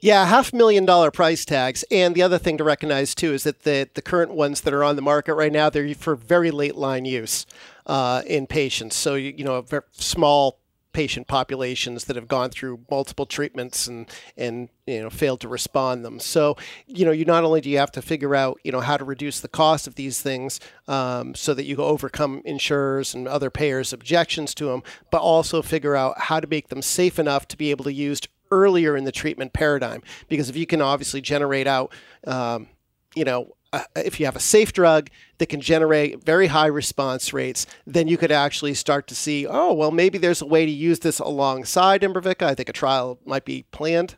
Yeah, 0.00 0.26
half 0.26 0.52
million 0.52 0.84
dollar 0.84 1.10
price 1.10 1.44
tags. 1.44 1.84
And 1.90 2.14
the 2.14 2.22
other 2.22 2.38
thing 2.38 2.56
to 2.58 2.64
recognize 2.64 3.14
too 3.14 3.32
is 3.32 3.42
that 3.42 3.62
the, 3.64 3.88
the 3.94 4.02
current 4.02 4.32
ones 4.32 4.60
that 4.60 4.72
are 4.72 4.84
on 4.84 4.96
the 4.96 5.02
market 5.02 5.34
right 5.34 5.52
now, 5.52 5.70
they're 5.70 5.92
for 5.94 6.14
very 6.14 6.52
late 6.52 6.76
line 6.76 7.04
use 7.04 7.46
uh, 7.86 8.22
in 8.26 8.46
patients. 8.46 8.94
So, 8.94 9.16
you, 9.16 9.34
you 9.36 9.44
know, 9.44 9.64
small 9.92 10.58
patient 10.92 11.28
populations 11.28 12.06
that 12.06 12.16
have 12.16 12.26
gone 12.26 12.50
through 12.50 12.80
multiple 12.90 13.26
treatments 13.26 13.86
and 13.86 14.06
and 14.36 14.68
you 14.86 15.00
know 15.00 15.10
failed 15.10 15.40
to 15.40 15.46
respond 15.46 16.04
them. 16.04 16.18
So 16.18 16.56
you 16.86 17.04
know 17.04 17.12
you 17.12 17.24
not 17.24 17.44
only 17.44 17.60
do 17.60 17.70
you 17.70 17.78
have 17.78 17.92
to 17.92 18.02
figure 18.02 18.34
out 18.34 18.58
you 18.64 18.72
know 18.72 18.80
how 18.80 18.96
to 18.96 19.04
reduce 19.04 19.38
the 19.38 19.48
cost 19.48 19.86
of 19.86 19.96
these 19.96 20.20
things 20.20 20.58
um, 20.88 21.34
so 21.34 21.54
that 21.54 21.66
you 21.66 21.76
overcome 21.76 22.42
insurers 22.44 23.14
and 23.14 23.28
other 23.28 23.50
payers' 23.50 23.92
objections 23.92 24.54
to 24.56 24.66
them, 24.66 24.82
but 25.10 25.20
also 25.20 25.62
figure 25.62 25.94
out 25.94 26.18
how 26.22 26.40
to 26.40 26.48
make 26.48 26.68
them 26.68 26.82
safe 26.82 27.18
enough 27.18 27.46
to 27.48 27.56
be 27.56 27.70
able 27.70 27.84
to 27.84 27.92
use 27.92 28.20
earlier 28.50 28.96
in 28.96 29.04
the 29.04 29.12
treatment 29.12 29.52
paradigm. 29.52 30.02
Because 30.28 30.48
if 30.48 30.56
you 30.56 30.66
can 30.66 30.82
obviously 30.82 31.20
generate 31.20 31.66
out, 31.66 31.92
um, 32.26 32.68
you 33.14 33.24
know, 33.24 33.54
uh, 33.72 33.82
if 33.96 34.18
you 34.18 34.26
have 34.26 34.36
a 34.36 34.40
safe 34.40 34.72
drug 34.72 35.10
that 35.38 35.46
can 35.46 35.60
generate 35.60 36.24
very 36.24 36.46
high 36.46 36.66
response 36.66 37.32
rates, 37.32 37.66
then 37.86 38.08
you 38.08 38.16
could 38.16 38.32
actually 38.32 38.72
start 38.74 39.06
to 39.06 39.14
see, 39.14 39.46
oh, 39.46 39.72
well, 39.74 39.90
maybe 39.90 40.16
there's 40.16 40.40
a 40.40 40.46
way 40.46 40.64
to 40.64 40.72
use 40.72 41.00
this 41.00 41.18
alongside 41.18 42.00
Imbruvica. 42.00 42.42
I 42.42 42.54
think 42.54 42.68
a 42.68 42.72
trial 42.72 43.18
might 43.26 43.44
be 43.44 43.66
planned 43.70 44.16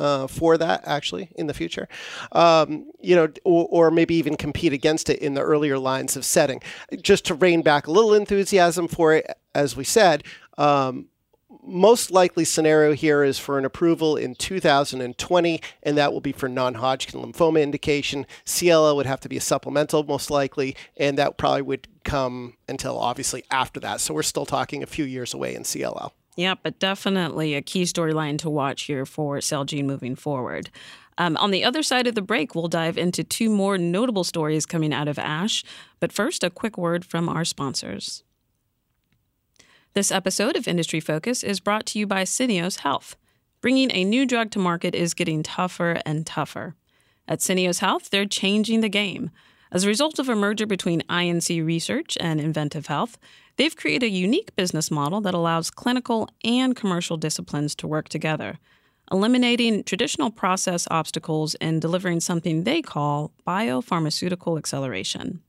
uh, 0.00 0.26
for 0.26 0.56
that 0.56 0.82
actually 0.86 1.28
in 1.36 1.46
the 1.46 1.54
future, 1.54 1.86
um, 2.32 2.90
you 3.00 3.14
know, 3.14 3.28
or, 3.44 3.66
or, 3.70 3.90
maybe 3.90 4.14
even 4.14 4.36
compete 4.36 4.72
against 4.72 5.10
it 5.10 5.18
in 5.18 5.34
the 5.34 5.42
earlier 5.42 5.78
lines 5.78 6.16
of 6.16 6.24
setting. 6.24 6.60
Just 7.02 7.26
to 7.26 7.34
rein 7.34 7.60
back 7.60 7.86
a 7.86 7.90
little 7.90 8.14
enthusiasm 8.14 8.88
for 8.88 9.14
it, 9.14 9.30
as 9.54 9.76
we 9.76 9.84
said, 9.84 10.24
um, 10.56 11.09
most 11.62 12.10
likely 12.10 12.44
scenario 12.44 12.92
here 12.92 13.22
is 13.22 13.38
for 13.38 13.58
an 13.58 13.64
approval 13.64 14.16
in 14.16 14.34
2020, 14.34 15.60
and 15.82 15.96
that 15.96 16.12
will 16.12 16.20
be 16.20 16.32
for 16.32 16.48
non-Hodgkin 16.48 17.20
lymphoma 17.20 17.62
indication. 17.62 18.26
CLL 18.44 18.96
would 18.96 19.06
have 19.06 19.20
to 19.20 19.28
be 19.28 19.36
a 19.36 19.40
supplemental, 19.40 20.02
most 20.04 20.30
likely, 20.30 20.76
and 20.96 21.18
that 21.18 21.36
probably 21.36 21.62
would 21.62 21.88
come 22.04 22.54
until 22.68 22.98
obviously 22.98 23.44
after 23.50 23.80
that. 23.80 24.00
So 24.00 24.14
we're 24.14 24.22
still 24.22 24.46
talking 24.46 24.82
a 24.82 24.86
few 24.86 25.04
years 25.04 25.34
away 25.34 25.54
in 25.54 25.62
CLL. 25.62 26.12
Yeah, 26.36 26.54
but 26.62 26.78
definitely 26.78 27.54
a 27.54 27.62
key 27.62 27.82
storyline 27.82 28.38
to 28.38 28.50
watch 28.50 28.82
here 28.82 29.04
for 29.04 29.38
Celgene 29.38 29.84
moving 29.84 30.14
forward. 30.14 30.70
Um, 31.18 31.36
on 31.36 31.50
the 31.50 31.64
other 31.64 31.82
side 31.82 32.06
of 32.06 32.14
the 32.14 32.22
break, 32.22 32.54
we'll 32.54 32.68
dive 32.68 32.96
into 32.96 33.22
two 33.22 33.50
more 33.50 33.76
notable 33.76 34.24
stories 34.24 34.64
coming 34.64 34.94
out 34.94 35.08
of 35.08 35.18
ASH. 35.18 35.64
But 35.98 36.12
first, 36.12 36.42
a 36.42 36.48
quick 36.48 36.78
word 36.78 37.04
from 37.04 37.28
our 37.28 37.44
sponsors. 37.44 38.22
This 39.92 40.12
episode 40.12 40.54
of 40.54 40.68
Industry 40.68 41.00
Focus 41.00 41.42
is 41.42 41.58
brought 41.58 41.84
to 41.86 41.98
you 41.98 42.06
by 42.06 42.22
Syneos 42.22 42.78
Health. 42.78 43.16
Bringing 43.60 43.90
a 43.90 44.04
new 44.04 44.24
drug 44.24 44.52
to 44.52 44.60
market 44.60 44.94
is 44.94 45.14
getting 45.14 45.42
tougher 45.42 46.00
and 46.06 46.24
tougher. 46.24 46.76
At 47.26 47.40
Syneos 47.40 47.80
Health, 47.80 48.08
they're 48.08 48.24
changing 48.24 48.82
the 48.82 48.88
game. 48.88 49.32
As 49.72 49.82
a 49.82 49.88
result 49.88 50.20
of 50.20 50.28
a 50.28 50.36
merger 50.36 50.64
between 50.64 51.02
INC 51.10 51.66
Research 51.66 52.16
and 52.20 52.40
inVentiv 52.40 52.86
Health, 52.86 53.18
they've 53.56 53.74
created 53.74 54.06
a 54.06 54.10
unique 54.10 54.54
business 54.54 54.92
model 54.92 55.20
that 55.22 55.34
allows 55.34 55.72
clinical 55.72 56.28
and 56.44 56.76
commercial 56.76 57.16
disciplines 57.16 57.74
to 57.74 57.88
work 57.88 58.08
together, 58.08 58.60
eliminating 59.10 59.82
traditional 59.82 60.30
process 60.30 60.86
obstacles 60.88 61.56
and 61.56 61.82
delivering 61.82 62.20
something 62.20 62.62
they 62.62 62.80
call 62.80 63.32
biopharmaceutical 63.44 64.56
acceleration. 64.56 65.42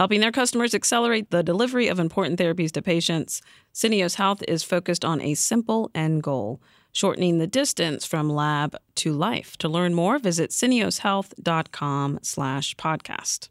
Helping 0.00 0.22
their 0.22 0.32
customers 0.32 0.74
accelerate 0.74 1.30
the 1.30 1.42
delivery 1.42 1.86
of 1.88 1.98
important 1.98 2.40
therapies 2.40 2.72
to 2.72 2.80
patients, 2.80 3.42
Syneos 3.74 4.14
Health 4.14 4.42
is 4.48 4.62
focused 4.62 5.04
on 5.04 5.20
a 5.20 5.34
simple 5.34 5.90
end 5.94 6.22
goal 6.22 6.62
shortening 6.90 7.36
the 7.36 7.46
distance 7.46 8.06
from 8.06 8.30
lab 8.30 8.74
to 8.94 9.12
life. 9.12 9.58
To 9.58 9.68
learn 9.68 9.92
more, 9.92 10.18
visit 10.18 10.52
syneoshealth.com 10.52 12.20
slash 12.22 12.74
podcast. 12.76 13.50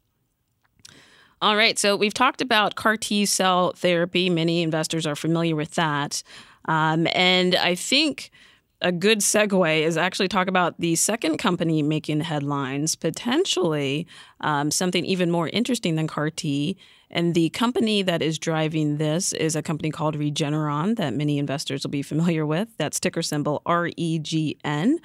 All 1.40 1.56
right, 1.56 1.78
so 1.78 1.96
we've 1.96 2.16
talked 2.16 2.42
about 2.42 2.74
CAR 2.74 2.98
T 2.98 3.28
cell 3.28 3.74
therapy. 3.74 4.28
Many 4.32 4.64
investors 4.64 5.06
are 5.06 5.16
familiar 5.16 5.56
with 5.56 5.76
that. 5.76 6.24
Um, 6.66 7.08
and 7.14 7.54
I 7.54 7.76
think 7.76 8.32
a 8.82 8.92
good 8.92 9.20
segue 9.20 9.82
is 9.82 9.98
actually 9.98 10.28
talk 10.28 10.48
about 10.48 10.80
the 10.80 10.96
second 10.96 11.38
company 11.38 11.82
making 11.82 12.22
headlines, 12.22 12.96
potentially 12.96 14.08
um, 14.42 14.72
something 14.72 15.06
even 15.06 15.30
more 15.30 15.50
interesting 15.50 15.96
than 15.96 16.08
CAR 16.08 16.30
T. 16.30 16.78
And 17.12 17.34
the 17.34 17.50
company 17.50 18.04
that 18.04 18.22
is 18.22 18.38
driving 18.38 18.98
this 18.98 19.34
is 19.34 19.56
a 19.56 19.62
company 19.62 19.90
called 19.90 20.18
Regeneron 20.18 20.96
that 20.98 21.14
many 21.14 21.40
investors 21.40 21.84
will 21.84 21.90
be 21.90 22.04
familiar 22.04 22.46
with. 22.46 22.70
That's 22.78 23.00
ticker 23.00 23.22
symbol 23.22 23.62
R 23.66 23.90
E 23.98 24.20
G 24.20 24.58
N. 24.64 25.00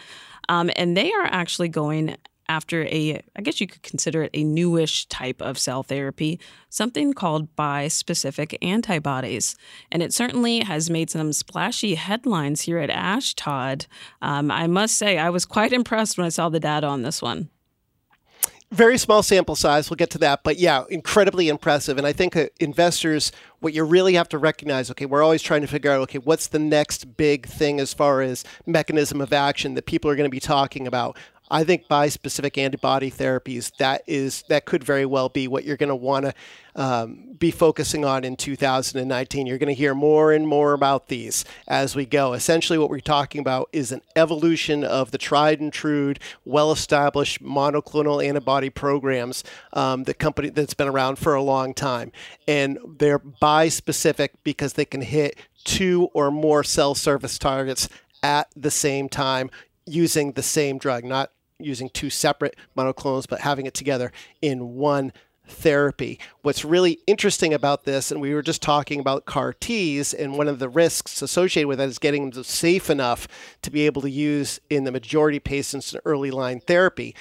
Um, 0.49 0.71
and 0.76 0.97
they 0.97 1.12
are 1.12 1.25
actually 1.25 1.69
going 1.69 2.16
after 2.48 2.84
a, 2.84 3.22
I 3.36 3.42
guess 3.42 3.60
you 3.60 3.66
could 3.66 3.82
consider 3.82 4.24
it 4.24 4.30
a 4.34 4.44
newish 4.44 5.06
type 5.06 5.40
of 5.40 5.58
cell 5.58 5.82
therapy, 5.82 6.40
something 6.68 7.12
called 7.12 7.54
bispecific 7.56 8.56
antibodies. 8.62 9.56
And 9.90 10.02
it 10.02 10.12
certainly 10.12 10.60
has 10.60 10.90
made 10.90 11.10
some 11.10 11.32
splashy 11.32 11.94
headlines 11.94 12.62
here 12.62 12.78
at 12.78 12.90
ASH, 12.90 13.34
Todd. 13.34 13.86
Um, 14.22 14.50
I 14.50 14.66
must 14.66 14.96
say, 14.96 15.18
I 15.18 15.30
was 15.30 15.44
quite 15.44 15.72
impressed 15.72 16.18
when 16.18 16.26
I 16.26 16.30
saw 16.30 16.48
the 16.48 16.60
data 16.60 16.86
on 16.86 17.02
this 17.02 17.22
one 17.22 17.50
very 18.74 18.98
small 18.98 19.22
sample 19.22 19.54
size. 19.54 19.88
We'll 19.88 19.96
get 19.96 20.10
to 20.10 20.18
that, 20.18 20.42
but 20.42 20.58
yeah, 20.58 20.84
incredibly 20.90 21.48
impressive. 21.48 21.96
And 21.96 22.06
I 22.06 22.12
think 22.12 22.36
uh, 22.36 22.46
investors, 22.60 23.30
what 23.60 23.72
you 23.72 23.84
really 23.84 24.14
have 24.14 24.28
to 24.30 24.38
recognize, 24.38 24.90
okay, 24.90 25.06
we're 25.06 25.22
always 25.22 25.42
trying 25.42 25.60
to 25.60 25.66
figure 25.66 25.92
out, 25.92 26.00
okay, 26.02 26.18
what's 26.18 26.48
the 26.48 26.58
next 26.58 27.16
big 27.16 27.46
thing 27.46 27.78
as 27.78 27.94
far 27.94 28.20
as 28.20 28.44
mechanism 28.66 29.20
of 29.20 29.32
action 29.32 29.74
that 29.74 29.86
people 29.86 30.10
are 30.10 30.16
going 30.16 30.28
to 30.28 30.30
be 30.30 30.40
talking 30.40 30.86
about. 30.86 31.16
I 31.50 31.62
think 31.64 31.88
bispecific 31.88 32.56
antibody 32.56 33.10
therapies 33.10 33.70
that 33.76 34.02
is 34.06 34.44
that 34.48 34.64
could 34.64 34.82
very 34.82 35.04
well 35.04 35.28
be 35.28 35.46
what 35.46 35.64
you're 35.64 35.76
going 35.76 35.90
to 35.90 35.94
want 35.94 36.26
to 36.26 36.34
um, 36.76 37.34
be 37.38 37.50
focusing 37.50 38.04
on 38.04 38.24
in 38.24 38.36
2019. 38.36 39.46
You're 39.46 39.58
going 39.58 39.68
to 39.68 39.74
hear 39.74 39.94
more 39.94 40.32
and 40.32 40.48
more 40.48 40.72
about 40.72 41.08
these 41.08 41.44
as 41.68 41.94
we 41.94 42.06
go. 42.06 42.32
Essentially, 42.32 42.78
what 42.78 42.90
we're 42.90 43.00
talking 43.00 43.40
about 43.40 43.68
is 43.72 43.92
an 43.92 44.00
evolution 44.16 44.84
of 44.84 45.10
the 45.10 45.18
tried 45.18 45.60
and 45.60 45.72
true, 45.72 46.14
well-established 46.44 47.42
monoclonal 47.42 48.24
antibody 48.24 48.70
programs. 48.70 49.44
Um, 49.72 50.04
the 50.04 50.14
company 50.14 50.48
that's 50.48 50.74
been 50.74 50.88
around 50.88 51.16
for 51.16 51.34
a 51.34 51.42
long 51.42 51.74
time, 51.74 52.10
and 52.48 52.78
they're 52.98 53.18
bispecific 53.18 54.30
because 54.42 54.72
they 54.72 54.84
can 54.84 55.02
hit 55.02 55.38
two 55.64 56.08
or 56.12 56.30
more 56.30 56.64
cell 56.64 56.94
surface 56.94 57.38
targets 57.38 57.88
at 58.22 58.48
the 58.56 58.70
same 58.70 59.08
time 59.08 59.50
using 59.87 60.33
the 60.33 60.43
same 60.43 60.79
drug, 60.79 61.05
not 61.05 61.31
using 61.59 61.88
two 61.88 62.11
separate 62.11 62.57
monoclonals, 62.76 63.29
but 63.29 63.41
having 63.41 63.67
it 63.67 63.75
together 63.75 64.12
in 64.43 64.75
one 64.75 65.12
therapy. 65.47 66.19
What's 66.43 66.64
really 66.64 66.99
interesting 67.07 67.53
about 67.53 67.85
this, 67.85 68.11
and 68.11 68.21
we 68.21 68.35
were 68.35 68.43
just 68.43 68.62
talking 68.62 68.99
about 68.99 69.26
CAR 69.26 69.53
Ts, 69.53 70.14
and 70.14 70.38
one 70.38 70.49
of 70.49 70.59
the 70.59 70.69
risks 70.69 71.21
associated 71.21 71.69
with 71.69 71.79
that 71.79 71.88
is 71.88 71.99
getting 71.99 72.31
them 72.31 72.45
safe 72.45 72.88
enough 72.88 73.29
to 73.62 73.71
be 73.71 73.87
able 73.87 74.03
to 74.03 74.11
use 74.11 74.59
in 74.71 74.85
the 74.85 74.93
majority 74.93 75.37
of 75.37 75.45
patients 75.45 75.93
in 75.93 76.00
early 76.05 76.31
line 76.31 76.61
therapy. 76.61 77.14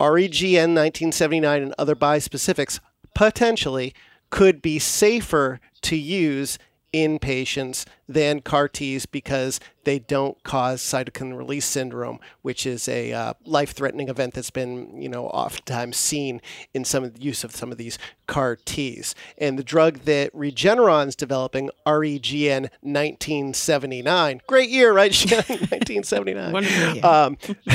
REGN 0.00 0.74
1979 0.74 1.62
and 1.62 1.74
other 1.78 1.94
bispecifics 1.94 2.80
potentially 3.14 3.94
could 4.30 4.60
be 4.60 4.78
safer 4.78 5.60
to 5.82 5.96
use 5.96 6.58
in 6.92 7.18
patients 7.18 7.86
than 8.08 8.40
CAR 8.40 8.68
Ts 8.68 9.06
because 9.06 9.58
they 9.84 9.98
don't 9.98 10.42
cause 10.44 10.82
cytokine 10.82 11.36
release 11.36 11.64
syndrome, 11.64 12.20
which 12.42 12.66
is 12.66 12.86
a 12.88 13.12
uh, 13.12 13.34
life-threatening 13.44 14.08
event 14.08 14.34
that's 14.34 14.50
been, 14.50 15.00
you 15.00 15.08
know, 15.08 15.26
oftentimes 15.28 15.96
seen 15.96 16.40
in 16.74 16.84
some 16.84 17.02
of 17.02 17.14
the 17.14 17.22
use 17.22 17.42
of 17.44 17.56
some 17.56 17.72
of 17.72 17.78
these 17.78 17.98
CAR 18.26 18.56
Ts. 18.56 19.14
And 19.38 19.58
the 19.58 19.64
drug 19.64 20.00
that 20.00 20.32
Regeneron's 20.34 21.16
developing, 21.16 21.70
REGN 21.86 22.68
1979, 22.82 24.40
great 24.46 24.68
year, 24.68 24.92
right? 24.92 25.12
1979. 25.12 26.52
Um, 27.02 27.36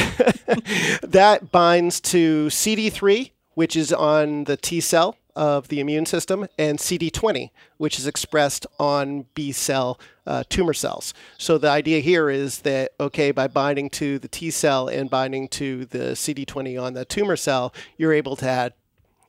that 1.02 1.52
binds 1.52 2.00
to 2.02 2.48
CD3, 2.48 3.32
which 3.56 3.76
is 3.76 3.92
on 3.92 4.46
the 4.46 4.56
T 4.56 4.80
cell 4.80 5.18
of 5.38 5.68
the 5.68 5.80
immune 5.80 6.08
system, 6.08 6.48
and 6.58 6.80
CD20, 6.80 7.52
which 7.78 8.00
is 8.00 8.08
expressed 8.08 8.66
on 8.80 9.28
B 9.36 9.52
cell 9.52 10.00
uh, 10.26 10.44
tumor 10.50 10.74
cells. 10.74 11.14
So 11.38 11.58
the 11.60 11.70
idea 11.70 12.00
here 12.00 12.30
is 12.30 12.62
that, 12.62 12.92
okay, 13.00 13.32
by 13.32 13.48
binding 13.48 13.90
to 13.92 14.18
the 14.18 14.28
T 14.28 14.50
cell 14.50 14.88
and 14.88 15.10
binding 15.10 15.48
to 15.50 15.86
the 15.86 16.16
CD20 16.16 16.82
on 16.82 16.94
the 16.94 17.06
tumor 17.06 17.36
cell, 17.36 17.74
you're 17.98 18.14
able 18.14 18.36
to 18.38 18.50
add 18.50 18.74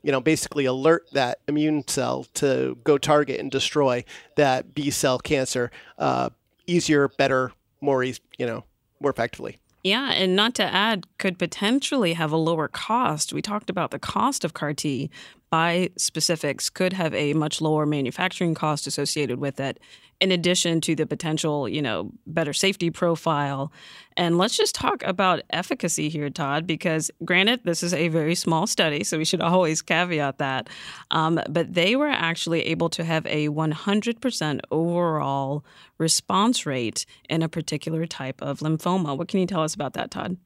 you 0.03 0.13
know, 0.13 0.21
basically 0.21 0.65
alert 0.65 1.07
that 1.13 1.41
immune 1.49 1.87
cell 1.87 2.25
to 2.33 2.79
go 2.85 2.97
target 2.97 3.41
and 3.41 3.51
destroy 3.51 4.05
that 4.37 4.73
B 4.73 4.91
cell 4.91 5.19
cancer 5.19 5.71
uh, 5.99 6.31
easier, 6.67 7.09
better, 7.09 7.53
more, 7.81 8.05
you 8.05 8.15
know, 8.39 8.65
more 9.01 9.11
effectively. 9.11 9.59
Yeah, 9.85 10.11
and 10.11 10.35
not 10.35 10.55
to 10.57 10.65
add, 10.65 11.07
could 11.19 11.39
potentially 11.39 12.15
have 12.15 12.33
a 12.33 12.37
lower 12.37 12.69
cost. 12.69 13.33
We 13.33 13.41
talked 13.41 13.71
about 13.71 13.91
the 13.91 13.99
cost 13.99 14.45
of 14.45 14.53
CAR 14.53 14.75
T, 14.75 15.09
bispecifics 15.53 16.73
could 16.73 16.93
have 16.93 17.15
a 17.15 17.33
much 17.33 17.61
lower 17.61 17.87
manufacturing 17.87 18.55
cost 18.55 18.87
associated 18.87 19.39
with 19.39 19.59
it 19.61 19.79
in 20.21 20.33
addition 20.33 20.81
to 20.81 20.95
the 20.95 21.07
potential, 21.07 21.69
you 21.69 21.81
know, 21.81 22.11
better 22.27 22.53
safety 22.53 22.91
profile. 22.91 23.73
And 24.17 24.37
let's 24.37 24.57
just 24.57 24.75
talk 24.75 25.03
about 25.05 25.43
efficacy 25.51 26.09
here, 26.09 26.29
Todd, 26.29 26.67
because 26.67 27.11
granted, 27.25 27.61
this 27.65 27.83
is 27.83 27.95
a 27.95 28.09
very 28.09 28.35
small 28.35 28.67
study, 28.67 29.05
so 29.05 29.17
we 29.17 29.25
should 29.25 29.41
always 29.41 29.81
caveat 29.81 30.39
that. 30.39 30.69
Um, 31.13 31.41
but 31.49 31.75
they 31.75 31.95
were 31.95 32.09
actually 32.09 32.63
able 32.67 32.89
to 32.91 33.05
have 33.05 33.25
a 33.27 33.49
100% 33.49 34.61
overall 34.71 35.65
response 35.99 36.67
rate 36.67 37.07
in 37.29 37.43
a 37.43 37.49
particular 37.49 38.07
type 38.07 38.43
of 38.43 38.59
lymphoma. 38.61 39.17
What 39.17 39.29
can 39.29 39.39
you 39.41 39.47
tell 39.47 39.63
us 39.63 39.75
about 39.75 39.93
that, 39.95 40.11
Todd? 40.11 40.37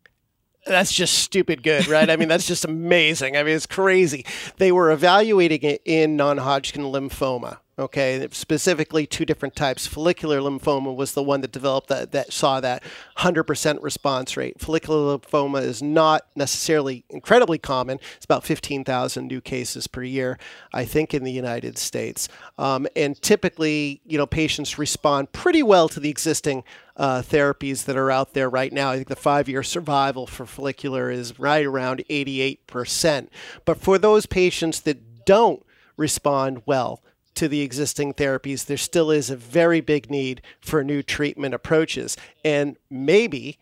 that's 0.65 0.93
just 0.93 1.15
stupid 1.15 1.63
good, 1.63 1.89
right? 1.89 2.09
I 2.09 2.17
mean, 2.17 2.29
that's 2.29 2.47
just 2.47 2.65
amazing. 2.65 3.37
I 3.37 3.43
mean, 3.43 3.57
it's 3.57 3.67
crazy. 3.67 4.25
They 4.59 4.71
were 4.71 4.93
evaluating 4.93 5.63
it 5.63 5.83
in 5.85 6.17
non 6.17 6.39
Hodgkin 6.39 6.83
lymphoma. 6.83 7.59
Okay, 7.79 8.29
specifically 8.33 9.07
two 9.07 9.25
different 9.25 9.57
types. 9.57 9.87
Follicular 9.87 10.41
lymphoma 10.41 10.95
was 10.95 11.13
the 11.15 11.23
one 11.23 11.41
that 11.41 11.53
developed 11.53 11.89
that, 11.89 12.13
that 12.13 12.31
saw 12.31 12.61
that 12.61 12.83
100% 13.17 13.83
response 13.83 14.37
rate. 14.37 14.61
Follicular 14.61 15.19
lymphoma 15.19 15.63
is 15.63 15.83
not 15.83 16.27
necessarily 16.37 17.07
incredibly 17.09 17.57
common. 17.57 17.99
It's 18.17 18.27
about 18.27 18.45
15,000 18.45 19.27
new 19.27 19.41
cases 19.41 19.87
per 19.87 20.03
year, 20.03 20.39
I 20.75 20.85
think, 20.85 21.15
in 21.15 21.25
the 21.25 21.33
United 21.33 21.79
States. 21.79 22.29
Um, 22.59 22.87
and 22.95 23.21
typically, 23.23 24.03
you 24.05 24.19
know, 24.19 24.27
patients 24.27 24.79
respond 24.79 25.33
pretty 25.33 25.63
well 25.63 25.89
to 25.89 26.01
the 26.01 26.11
existing 26.11 26.65
uh, 26.99 27.23
therapies 27.23 27.87
that 27.87 27.97
are 27.97 28.11
out 28.11 28.35
there 28.35 28.51
right 28.51 28.71
now. 28.73 28.91
I 28.91 28.97
think 28.97 29.09
the 29.09 29.17
five 29.17 29.49
year 29.49 29.63
survival 29.63 30.27
for 30.27 30.45
follicular 30.45 31.11
is 31.11 31.39
right 31.39 31.65
around 31.65 32.05
88%. 32.11 33.29
But 33.65 33.79
for 33.79 33.97
those 33.97 34.27
patients 34.27 34.81
that 34.81 35.25
don't 35.25 35.65
respond 35.97 36.63
well, 36.67 37.03
to 37.35 37.49
the 37.49 37.63
existing 37.63 38.15
therapies, 38.15 38.67
there 38.67 38.77
still 38.77 39.11
is 39.11 39.31
a 39.31 39.37
very 39.37 39.81
big 39.81 40.11
need 40.11 40.43
for 40.61 40.85
new 40.85 41.03
treatment 41.03 41.55
approaches. 41.55 42.17
And 42.45 42.77
maybe, 42.91 43.59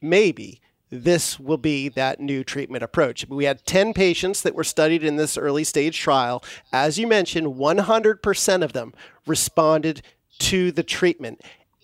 maybe 0.00 0.60
this 0.92 1.40
will 1.40 1.56
be 1.56 1.88
that 1.88 2.20
new 2.20 2.44
treatment 2.44 2.84
approach. 2.84 3.26
We 3.26 3.46
had 3.46 3.64
10 3.64 3.94
patients 3.94 4.42
that 4.42 4.54
were 4.54 4.62
studied 4.62 5.02
in 5.02 5.16
this 5.16 5.38
early 5.38 5.64
stage 5.64 5.98
trial. 5.98 6.44
As 6.70 6.98
you 6.98 7.06
mentioned, 7.06 7.54
100% 7.54 8.62
of 8.62 8.74
them 8.74 8.92
responded 9.26 10.02
to 10.40 10.70
the 10.70 10.82
treatment. 10.82 11.40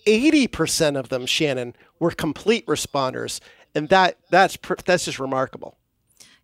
80% 0.06 0.98
of 0.98 1.08
them, 1.08 1.24
Shannon, 1.24 1.74
were 1.98 2.10
complete 2.10 2.66
responders. 2.66 3.40
And 3.74 3.88
that, 3.88 4.18
that's, 4.30 4.58
that's 4.84 5.06
just 5.06 5.18
remarkable. 5.18 5.77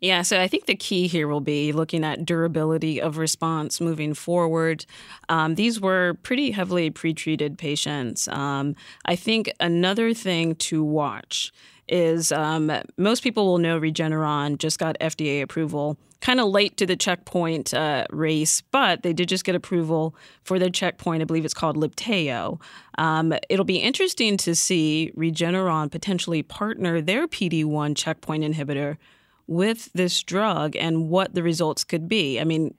Yeah, 0.05 0.21
so 0.21 0.39
I 0.39 0.49
think 0.49 0.67
the 0.67 0.75
key 0.75 1.07
here 1.07 1.27
will 1.27 1.41
be 1.41 1.73
looking 1.73 2.05
at 2.05 2.27
durability 2.27 3.01
of 3.01 3.17
response 3.17 3.81
moving 3.81 4.13
forward. 4.13 4.85
Um, 5.31 5.55
these 5.55 5.81
were 5.81 6.19
pretty 6.23 6.51
heavily 6.51 6.91
pretreated 6.91 7.57
patients. 7.57 8.29
Um, 8.29 8.77
I 9.07 9.17
think 9.17 9.51
another 9.61 10.13
thing 10.13 10.57
to 10.57 10.85
watch 10.85 11.55
is 11.89 12.33
um, 12.33 12.71
most 12.99 13.23
people 13.23 13.47
will 13.47 13.57
know 13.57 13.81
Regeneron 13.81 14.59
just 14.59 14.79
got 14.79 14.99
FDA 15.01 15.41
approval 15.41 15.97
kind 16.21 16.39
of 16.39 16.49
late 16.49 16.77
to 16.77 16.87
the 16.87 16.97
checkpoint 16.97 17.73
uh, 17.73 18.05
race, 18.11 18.61
but 18.61 19.05
they 19.05 19.15
did 19.15 19.31
just 19.31 19.45
get 19.45 19.55
approval 19.55 20.15
for 20.43 20.59
their 20.59 20.69
checkpoint. 20.69 21.23
I 21.23 21.25
believe 21.25 21.47
it's 21.47 21.55
called 21.55 21.77
Libtayo. 21.77 22.61
Um, 22.99 23.35
it'll 23.49 23.65
be 23.65 23.77
interesting 23.77 24.37
to 24.39 24.55
see 24.55 25.13
Regeneron 25.17 25.91
potentially 25.91 26.43
partner 26.43 27.01
their 27.01 27.27
PD 27.27 27.65
1 27.65 27.95
checkpoint 27.95 28.45
inhibitor 28.45 28.99
with 29.47 29.93
this 29.93 30.23
drug 30.23 30.77
and 30.77 31.09
what 31.09 31.35
the 31.35 31.43
results 31.43 31.85
could 31.85 32.09
be. 32.09 32.41
I 32.41 32.45
mean, 32.45 32.75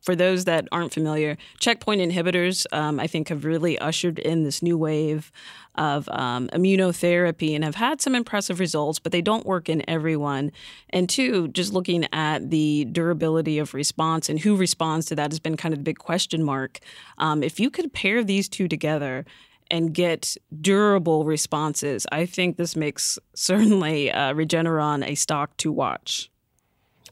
for 0.00 0.14
those 0.14 0.44
that 0.44 0.68
aren't 0.72 0.94
familiar, 0.94 1.36
checkpoint 1.58 2.00
inhibitors, 2.00 2.66
um, 2.72 3.00
I 3.00 3.06
think, 3.06 3.28
have 3.28 3.44
really 3.44 3.78
ushered 3.78 4.18
in 4.18 4.44
this 4.44 4.62
new 4.62 4.78
wave 4.78 5.30
of 5.74 6.08
um, 6.10 6.48
immunotherapy 6.48 7.54
and 7.54 7.64
have 7.64 7.74
had 7.74 8.00
some 8.00 8.14
impressive 8.14 8.58
results, 8.58 8.98
but 8.98 9.12
they 9.12 9.20
don't 9.20 9.46
work 9.46 9.68
in 9.68 9.88
everyone. 9.88 10.50
And 10.90 11.08
two, 11.08 11.48
just 11.48 11.72
looking 11.72 12.06
at 12.12 12.50
the 12.50 12.86
durability 12.86 13.58
of 13.58 13.74
response 13.74 14.28
and 14.28 14.40
who 14.40 14.56
responds 14.56 15.06
to 15.06 15.14
that 15.16 15.30
has 15.30 15.40
been 15.40 15.56
kind 15.56 15.74
of 15.74 15.80
the 15.80 15.84
big 15.84 15.98
question 15.98 16.42
mark. 16.42 16.78
Um, 17.18 17.42
if 17.42 17.60
you 17.60 17.70
could 17.70 17.92
pair 17.92 18.24
these 18.24 18.48
two 18.48 18.66
together 18.66 19.24
and 19.70 19.92
get 19.94 20.36
durable 20.60 21.24
responses, 21.24 22.06
I 22.10 22.26
think 22.26 22.56
this 22.56 22.76
makes 22.76 23.18
certainly 23.34 24.10
uh, 24.10 24.34
Regeneron 24.34 25.06
a 25.06 25.14
stock 25.14 25.56
to 25.58 25.72
watch. 25.72 26.30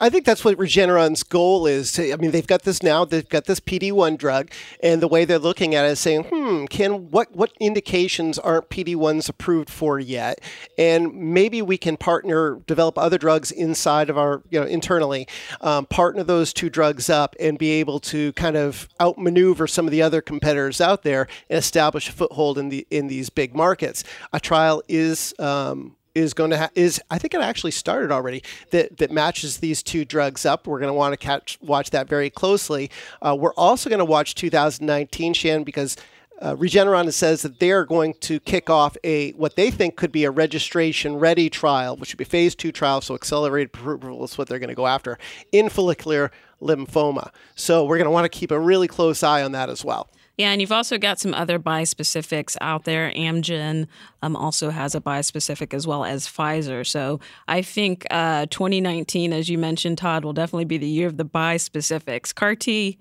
I 0.00 0.11
think 0.11 0.26
that's 0.26 0.44
what 0.44 0.56
Regeneron's 0.59 1.22
goal 1.22 1.66
is. 1.66 1.98
I 1.98 2.16
mean, 2.16 2.30
they've 2.30 2.46
got 2.46 2.62
this 2.62 2.82
now. 2.82 3.04
They've 3.04 3.28
got 3.28 3.46
this 3.46 3.61
PD 3.61 3.92
one 3.92 4.16
drug, 4.16 4.50
and 4.82 5.00
the 5.00 5.09
way 5.09 5.24
they're 5.24 5.38
looking 5.38 5.74
at 5.74 5.87
it 5.87 5.92
is 5.92 6.00
saying, 6.00 6.24
"Hmm, 6.24 6.66
can 6.66 7.11
what 7.11 7.35
what 7.35 7.52
indications 7.61 8.38
aren't 8.38 8.68
PD 8.68 8.94
ones 8.94 9.28
approved 9.28 9.70
for 9.70 9.98
yet? 9.98 10.40
And 10.76 11.14
maybe 11.14 11.62
we 11.62 11.78
can 11.78 11.96
partner, 11.96 12.61
develop 12.66 12.98
other 12.98 13.18
drugs 13.18 13.50
inside 13.50 14.11
of 14.11 14.18
our, 14.18 14.42
you 14.50 14.61
know, 14.61 14.66
internally, 14.66 15.26
um, 15.61 15.87
partner 15.87 16.22
those 16.22 16.52
two 16.52 16.68
drugs 16.68 17.09
up, 17.09 17.35
and 17.40 17.59
be 17.59 17.70
able 17.72 17.98
to 18.00 18.32
kind 18.35 18.56
of 18.56 18.88
outmaneuver 19.00 19.66
some 19.66 19.87
of 19.87 19.92
the 19.92 20.02
other 20.02 20.20
competitors 20.20 20.80
out 20.80 21.02
there 21.02 21.26
and 21.48 21.59
establish 21.59 22.09
a 22.09 22.12
foothold 22.12 22.59
in 22.59 22.68
the 22.68 22.87
in 22.90 23.06
these 23.06 23.30
big 23.30 23.54
markets. 23.54 24.04
A 24.32 24.40
trial 24.40 24.82
is 24.88 25.35
um, 25.38 25.96
is 26.16 26.33
going 26.33 26.50
to 26.50 26.59
ha- 26.59 26.70
is 26.74 27.00
I 27.11 27.18
think 27.18 27.35
it 27.35 27.40
actually 27.40 27.72
started 27.72 28.11
already 28.11 28.42
that 28.70 28.96
that 28.96 29.11
matches 29.11 29.59
these 29.59 29.83
two 29.83 30.05
drugs 30.05 30.46
up. 30.46 30.66
We're 30.66 30.81
going 30.81 30.90
to 30.90 30.94
want 30.94 31.12
to 31.12 31.18
catch 31.18 31.59
watch 31.61 31.90
that 31.90 32.09
very 32.09 32.31
closely. 32.31 32.90
Uh, 33.20 33.37
we're 33.38 33.55
also 33.55 33.90
going 33.90 33.98
to 33.98 34.05
watch 34.05 34.35
2019 34.35 35.35
Shan 35.35 35.62
because. 35.62 35.96
Uh, 36.38 36.55
Regeneron 36.55 37.11
says 37.14 37.40
that 37.40 37.61
they 37.61 37.70
are 37.70 37.87
going 37.87 38.12
to 38.20 38.38
kick 38.40 38.68
off 38.68 38.94
a 39.02 39.31
what 39.33 39.57
they 39.57 39.70
think 39.70 39.96
could 39.96 40.12
be 40.12 40.24
a 40.24 40.31
registration 40.31 41.16
ready 41.16 41.48
trial, 41.48 41.96
which 41.96 42.12
would 42.12 42.18
be 42.18 42.24
phase 42.24 42.55
two 42.55 42.70
trial, 42.72 43.00
so 43.00 43.14
accelerated 43.14 43.70
approval 43.72 44.22
is 44.22 44.37
what 44.37 44.46
they're 44.46 44.59
going 44.59 44.68
to 44.68 44.74
go 44.74 44.87
after 44.87 45.16
in 45.50 45.70
follicular 45.70 46.31
lymphoma. 46.61 47.31
So 47.55 47.87
we're 47.87 47.96
going 47.96 48.05
to 48.05 48.11
want 48.11 48.31
to 48.31 48.38
keep 48.38 48.50
a 48.50 48.61
really 48.61 48.87
close 48.87 49.22
eye 49.22 49.42
on 49.42 49.52
that 49.52 49.70
as 49.70 49.83
well. 49.83 50.11
Yeah, 50.37 50.51
and 50.51 50.61
you've 50.61 50.72
also 50.72 50.99
got 50.99 51.18
some 51.18 51.33
other 51.33 51.59
bispecifics 51.59 52.57
out 52.61 52.85
there. 52.85 53.11
Amgen 53.12 53.87
um, 54.20 54.37
also 54.37 54.68
has 54.68 54.94
a 54.94 55.01
bispecific 55.01 55.72
as 55.72 55.87
well 55.87 56.05
as 56.05 56.27
Pfizer. 56.27 56.87
So 56.87 57.20
I 57.49 57.62
think 57.62 58.07
uh, 58.11 58.44
2019, 58.51 59.33
as 59.33 59.49
you 59.49 59.57
mentioned, 59.57 59.96
Todd, 59.96 60.25
will 60.25 60.35
definitely 60.35 60.66
be 60.66 60.77
the 60.77 60.88
year 60.88 61.07
of 61.07 61.16
the 61.16 61.25
bispecifics. 61.25 62.35
CAR 62.35 62.55
T 62.55 62.99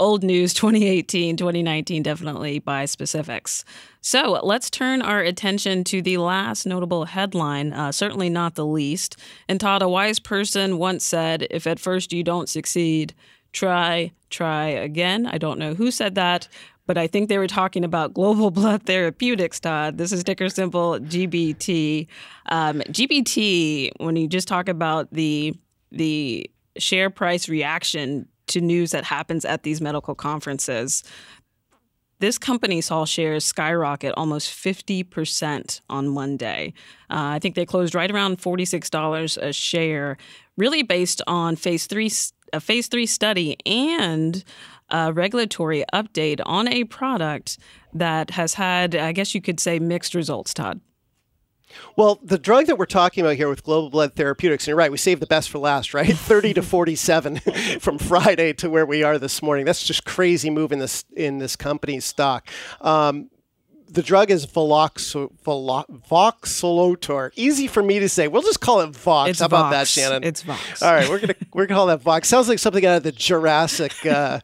old 0.00 0.24
news 0.24 0.54
2018, 0.54 1.36
2019, 1.36 2.02
definitely 2.02 2.58
bispecifics. 2.58 3.62
So 4.00 4.40
let's 4.42 4.70
turn 4.70 5.02
our 5.02 5.20
attention 5.20 5.84
to 5.84 6.00
the 6.00 6.16
last 6.16 6.66
notable 6.66 7.04
headline, 7.04 7.74
uh, 7.74 7.92
certainly 7.92 8.30
not 8.30 8.54
the 8.54 8.64
least. 8.64 9.18
And 9.46 9.60
Todd, 9.60 9.82
a 9.82 9.88
wise 9.88 10.18
person 10.18 10.78
once 10.78 11.04
said, 11.04 11.46
if 11.50 11.66
at 11.66 11.78
first 11.78 12.14
you 12.14 12.24
don't 12.24 12.48
succeed, 12.48 13.14
try, 13.52 14.12
try 14.30 14.66
again. 14.68 15.26
I 15.26 15.38
don't 15.38 15.58
know 15.58 15.74
who 15.74 15.90
said 15.90 16.14
that, 16.14 16.48
but 16.86 16.98
I 16.98 17.06
think 17.06 17.28
they 17.28 17.38
were 17.38 17.46
talking 17.46 17.84
about 17.84 18.14
global 18.14 18.50
blood 18.60 18.82
therapeutics, 18.84 19.60
Todd. 19.60 19.98
This 19.98 20.12
is 20.12 20.24
ticker 20.24 20.48
symbol 20.48 20.98
GBT. 20.98 22.06
Um, 22.46 22.80
GBT, 22.80 23.92
when 23.98 24.16
you 24.16 24.26
just 24.26 24.48
talk 24.48 24.68
about 24.68 25.12
the 25.12 25.54
the 25.92 26.50
share 26.78 27.10
price 27.10 27.48
reaction 27.48 28.28
to 28.46 28.60
news 28.60 28.90
that 28.90 29.04
happens 29.04 29.44
at 29.44 29.62
these 29.62 29.80
medical 29.80 30.14
conferences, 30.14 31.04
this 32.20 32.36
company 32.36 32.80
saw 32.80 33.04
shares 33.06 33.44
skyrocket 33.44 34.12
almost 34.16 34.50
50% 34.50 35.80
on 35.88 36.14
one 36.14 36.36
day. 36.36 36.74
Uh, 37.08 37.32
I 37.34 37.38
think 37.38 37.54
they 37.54 37.64
closed 37.64 37.94
right 37.94 38.10
around 38.10 38.38
$46 38.38 39.38
a 39.38 39.52
share, 39.52 40.18
really 40.56 40.82
based 40.82 41.22
on 41.26 41.56
phase 41.56 41.86
three, 41.86 42.10
a 42.52 42.60
phase 42.60 42.88
three 42.88 43.06
study 43.06 43.56
and 43.66 44.44
a 44.90 45.12
regulatory 45.12 45.84
update 45.92 46.40
on 46.44 46.68
a 46.68 46.84
product 46.84 47.58
that 47.94 48.30
has 48.30 48.54
had, 48.54 48.94
I 48.94 49.12
guess 49.12 49.34
you 49.34 49.40
could 49.40 49.60
say, 49.60 49.78
mixed 49.78 50.14
results, 50.14 50.54
Todd. 50.54 50.80
Well, 51.96 52.18
the 52.22 52.38
drug 52.38 52.66
that 52.66 52.78
we're 52.78 52.86
talking 52.86 53.24
about 53.24 53.36
here 53.36 53.48
with 53.48 53.62
Global 53.62 53.90
Blood 53.90 54.14
Therapeutics, 54.14 54.64
and 54.64 54.68
you're 54.68 54.76
right, 54.76 54.90
we 54.90 54.98
saved 54.98 55.22
the 55.22 55.26
best 55.26 55.50
for 55.50 55.58
last, 55.58 55.94
right? 55.94 56.16
30 56.16 56.54
to 56.54 56.62
47 56.62 57.38
from 57.80 57.98
Friday 57.98 58.52
to 58.54 58.68
where 58.70 58.86
we 58.86 59.02
are 59.02 59.18
this 59.18 59.42
morning. 59.42 59.64
That's 59.64 59.84
just 59.84 60.04
crazy 60.04 60.50
move 60.50 60.72
in 60.72 60.78
this 60.78 61.04
in 61.16 61.38
this 61.38 61.56
company's 61.56 62.04
stock. 62.04 62.48
Um, 62.80 63.30
the 63.90 64.02
drug 64.02 64.30
is 64.30 64.46
Valox, 64.46 65.28
Voxelotor. 65.44 67.30
Easy 67.36 67.66
for 67.66 67.82
me 67.82 67.98
to 67.98 68.08
say. 68.08 68.28
We'll 68.28 68.42
just 68.42 68.60
call 68.60 68.80
it 68.80 68.90
Vox. 68.90 69.30
It's 69.30 69.40
How 69.40 69.46
about 69.46 69.70
Vox. 69.70 69.94
that, 69.94 70.00
Shannon? 70.00 70.24
It's 70.24 70.42
Vox. 70.42 70.82
All 70.82 70.92
right, 70.92 71.08
we're 71.08 71.18
gonna 71.18 71.34
we're 71.52 71.66
gonna 71.66 71.78
call 71.78 71.86
that 71.86 72.00
Vox. 72.00 72.28
Sounds 72.28 72.48
like 72.48 72.58
something 72.58 72.84
out 72.86 72.98
of 72.98 73.02
the 73.02 73.12
Jurassic 73.12 73.94
uh, 74.06 74.40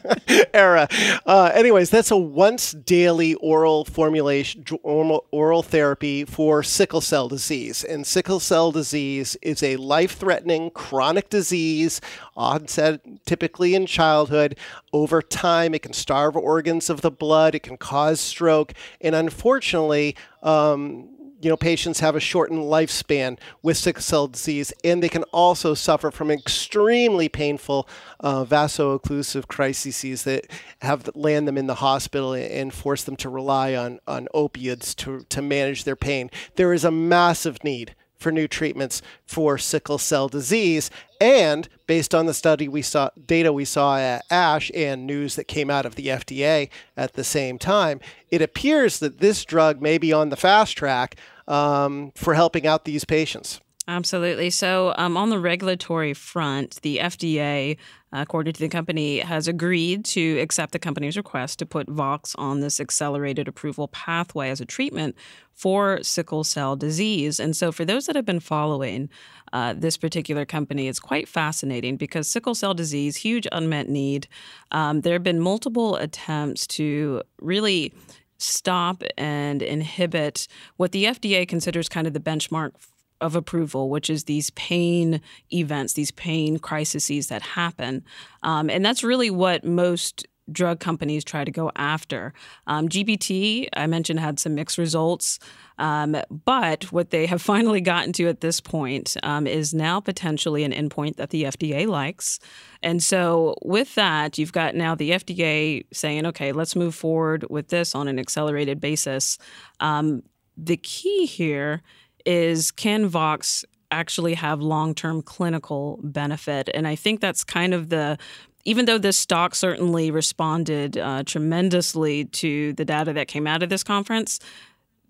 era. 0.54 0.88
Uh, 1.26 1.50
anyways, 1.54 1.90
that's 1.90 2.10
a 2.10 2.16
once 2.16 2.72
daily 2.72 3.34
oral 3.34 3.84
formulation, 3.84 4.64
oral, 4.82 5.26
oral 5.30 5.62
therapy 5.62 6.24
for 6.24 6.62
sickle 6.62 7.00
cell 7.00 7.28
disease. 7.28 7.84
And 7.84 8.06
sickle 8.06 8.40
cell 8.40 8.72
disease 8.72 9.36
is 9.42 9.62
a 9.62 9.76
life 9.76 10.16
threatening 10.16 10.70
chronic 10.70 11.28
disease, 11.28 12.00
onset 12.36 13.00
typically 13.26 13.74
in 13.74 13.86
childhood. 13.86 14.56
Over 14.92 15.20
time, 15.20 15.74
it 15.74 15.82
can 15.82 15.92
starve 15.92 16.36
organs 16.36 16.88
of 16.88 17.02
the 17.02 17.10
blood. 17.10 17.54
It 17.54 17.62
can 17.62 17.76
cause 17.76 18.20
stroke 18.20 18.72
and 19.00 19.14
unfortunately, 19.14 20.16
um, 20.42 21.10
you 21.40 21.50
know, 21.50 21.56
patients 21.56 22.00
have 22.00 22.16
a 22.16 22.20
shortened 22.20 22.60
lifespan 22.60 23.38
with 23.62 23.76
sickle 23.76 24.02
cell 24.02 24.26
disease, 24.26 24.72
and 24.82 25.02
they 25.02 25.08
can 25.08 25.22
also 25.24 25.74
suffer 25.74 26.10
from 26.10 26.30
extremely 26.30 27.28
painful 27.28 27.88
uh, 28.20 28.44
vaso-occlusive 28.44 29.46
crises 29.46 30.24
that 30.24 30.46
have 30.80 31.08
land 31.14 31.46
them 31.46 31.58
in 31.58 31.66
the 31.66 31.76
hospital 31.76 32.32
and 32.32 32.72
force 32.72 33.04
them 33.04 33.16
to 33.16 33.28
rely 33.28 33.74
on 33.74 34.00
on 34.06 34.28
opiates 34.32 34.94
to 34.94 35.24
to 35.28 35.42
manage 35.42 35.84
their 35.84 35.96
pain. 35.96 36.30
There 36.54 36.72
is 36.72 36.84
a 36.84 36.90
massive 36.90 37.62
need 37.62 37.94
for 38.18 38.32
new 38.32 38.48
treatments 38.48 39.02
for 39.26 39.58
sickle 39.58 39.98
cell 39.98 40.28
disease. 40.28 40.90
And 41.20 41.68
based 41.86 42.14
on 42.14 42.26
the 42.26 42.34
study 42.34 42.68
we 42.68 42.82
saw, 42.82 43.10
data 43.26 43.52
we 43.52 43.64
saw 43.64 43.98
at 43.98 44.24
ASH 44.30 44.70
and 44.74 45.06
news 45.06 45.36
that 45.36 45.44
came 45.44 45.70
out 45.70 45.86
of 45.86 45.94
the 45.94 46.08
FDA 46.08 46.68
at 46.96 47.14
the 47.14 47.24
same 47.24 47.58
time, 47.58 48.00
it 48.30 48.42
appears 48.42 48.98
that 48.98 49.18
this 49.18 49.44
drug 49.44 49.80
may 49.80 49.98
be 49.98 50.12
on 50.12 50.30
the 50.30 50.36
fast 50.36 50.76
track 50.76 51.16
um, 51.48 52.12
for 52.14 52.34
helping 52.34 52.66
out 52.66 52.84
these 52.84 53.04
patients. 53.04 53.60
Absolutely. 53.88 54.50
So, 54.50 54.94
um, 54.96 55.16
on 55.16 55.30
the 55.30 55.38
regulatory 55.38 56.12
front, 56.12 56.80
the 56.82 56.98
FDA, 56.98 57.76
according 58.22 58.52
to 58.54 58.60
the 58.60 58.68
company, 58.68 59.18
has 59.18 59.48
agreed 59.48 60.04
to 60.06 60.38
accept 60.38 60.72
the 60.72 60.78
company's 60.78 61.16
request 61.16 61.58
to 61.58 61.66
put 61.66 61.88
Vox 61.88 62.34
on 62.36 62.60
this 62.60 62.80
accelerated 62.80 63.48
approval 63.48 63.88
pathway 63.88 64.50
as 64.50 64.60
a 64.60 64.64
treatment 64.64 65.16
for 65.52 66.02
sickle 66.02 66.44
cell 66.44 66.76
disease. 66.76 67.40
And 67.40 67.56
so, 67.56 67.72
for 67.72 67.84
those 67.84 68.06
that 68.06 68.16
have 68.16 68.26
been 68.26 68.40
following 68.40 69.08
uh, 69.52 69.74
this 69.76 69.96
particular 69.96 70.44
company, 70.44 70.88
it's 70.88 71.00
quite 71.00 71.28
fascinating 71.28 71.96
because 71.96 72.28
sickle 72.28 72.54
cell 72.54 72.74
disease, 72.74 73.16
huge 73.16 73.46
unmet 73.52 73.88
need. 73.88 74.28
Um, 74.72 75.00
there 75.00 75.14
have 75.14 75.22
been 75.22 75.40
multiple 75.40 75.96
attempts 75.96 76.66
to 76.68 77.22
really 77.40 77.92
stop 78.38 79.02
and 79.16 79.62
inhibit 79.62 80.46
what 80.76 80.92
the 80.92 81.04
FDA 81.04 81.48
considers 81.48 81.88
kind 81.88 82.06
of 82.06 82.12
the 82.12 82.20
benchmark 82.20 82.72
of 83.20 83.34
approval, 83.34 83.88
which 83.90 84.10
is 84.10 84.24
these 84.24 84.50
pain 84.50 85.20
events, 85.52 85.94
these 85.94 86.10
pain 86.10 86.58
crises 86.58 87.28
that 87.28 87.42
happen. 87.42 88.04
Um, 88.42 88.68
and 88.70 88.84
that's 88.84 89.04
really 89.04 89.30
what 89.30 89.64
most 89.64 90.26
drug 90.50 90.80
companies 90.80 91.24
try 91.24 91.44
to 91.44 91.50
go 91.50 91.72
after. 91.76 92.32
Um, 92.66 92.88
GBT, 92.88 93.68
I 93.76 93.86
mentioned, 93.86 94.20
had 94.20 94.38
some 94.38 94.54
mixed 94.54 94.78
results. 94.78 95.38
Um, 95.78 96.16
but 96.30 96.84
what 96.92 97.10
they 97.10 97.26
have 97.26 97.42
finally 97.52 97.80
gotten 97.80 98.12
to 98.14 98.28
at 98.28 98.40
this 98.40 98.60
point 98.60 99.16
um, 99.22 99.46
is 99.46 99.74
now 99.74 100.00
potentially 100.00 100.64
an 100.64 100.72
endpoint 100.72 101.16
that 101.16 101.30
the 101.30 101.44
FDA 101.44 101.86
likes. 101.86 102.38
And 102.82 103.02
so, 103.02 103.56
with 103.62 103.94
that, 103.96 104.38
you've 104.38 104.52
got 104.52 104.74
now 104.74 104.94
the 104.94 105.10
FDA 105.10 105.84
saying, 105.92 106.26
okay, 106.26 106.52
let's 106.52 106.76
move 106.76 106.94
forward 106.94 107.44
with 107.50 107.68
this 107.68 107.94
on 107.94 108.08
an 108.08 108.18
accelerated 108.18 108.80
basis. 108.80 109.38
Um, 109.80 110.22
the 110.56 110.76
key 110.76 111.26
here 111.26 111.82
is 112.26 112.70
can 112.70 113.06
Vox 113.06 113.64
actually 113.90 114.34
have 114.34 114.60
long 114.60 114.94
term 114.94 115.22
clinical 115.22 116.00
benefit? 116.02 116.68
And 116.74 116.86
I 116.86 116.96
think 116.96 117.20
that's 117.20 117.44
kind 117.44 117.72
of 117.72 117.88
the 117.88 118.18
even 118.66 118.86
though 118.86 118.98
this 118.98 119.16
stock 119.16 119.54
certainly 119.54 120.10
responded 120.10 120.98
uh, 120.98 121.22
tremendously 121.22 122.24
to 122.24 122.72
the 122.72 122.84
data 122.84 123.12
that 123.12 123.28
came 123.28 123.46
out 123.46 123.62
of 123.62 123.68
this 123.68 123.84
conference, 123.84 124.40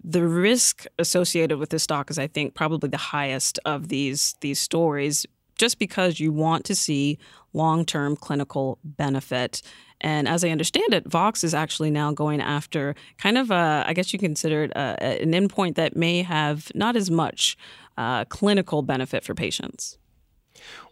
the 0.04 0.28
risk 0.28 0.84
associated 0.98 1.58
with 1.58 1.70
this 1.70 1.82
stock 1.82 2.10
is, 2.10 2.18
I 2.18 2.26
think, 2.26 2.54
probably 2.54 2.90
the 2.90 2.98
highest 2.98 3.58
of 3.64 3.88
these 3.88 4.36
these 4.40 4.58
stories, 4.58 5.26
just 5.56 5.78
because 5.78 6.20
you 6.20 6.32
want 6.32 6.66
to 6.66 6.74
see 6.74 7.18
long 7.54 7.84
term 7.84 8.14
clinical 8.14 8.78
benefit. 8.84 9.62
And 10.00 10.28
as 10.28 10.44
I 10.44 10.50
understand 10.50 10.92
it, 10.92 11.06
Vox 11.06 11.42
is 11.42 11.54
actually 11.54 11.90
now 11.90 12.12
going 12.12 12.40
after 12.40 12.94
kind 13.18 13.38
of 13.38 13.50
a, 13.50 13.84
I 13.86 13.92
guess 13.92 14.12
you 14.12 14.18
consider 14.18 14.64
it 14.64 14.72
a, 14.72 15.22
an 15.22 15.32
endpoint 15.32 15.76
that 15.76 15.96
may 15.96 16.22
have 16.22 16.70
not 16.74 16.96
as 16.96 17.10
much 17.10 17.56
uh, 17.96 18.24
clinical 18.26 18.82
benefit 18.82 19.24
for 19.24 19.34
patients. 19.34 19.98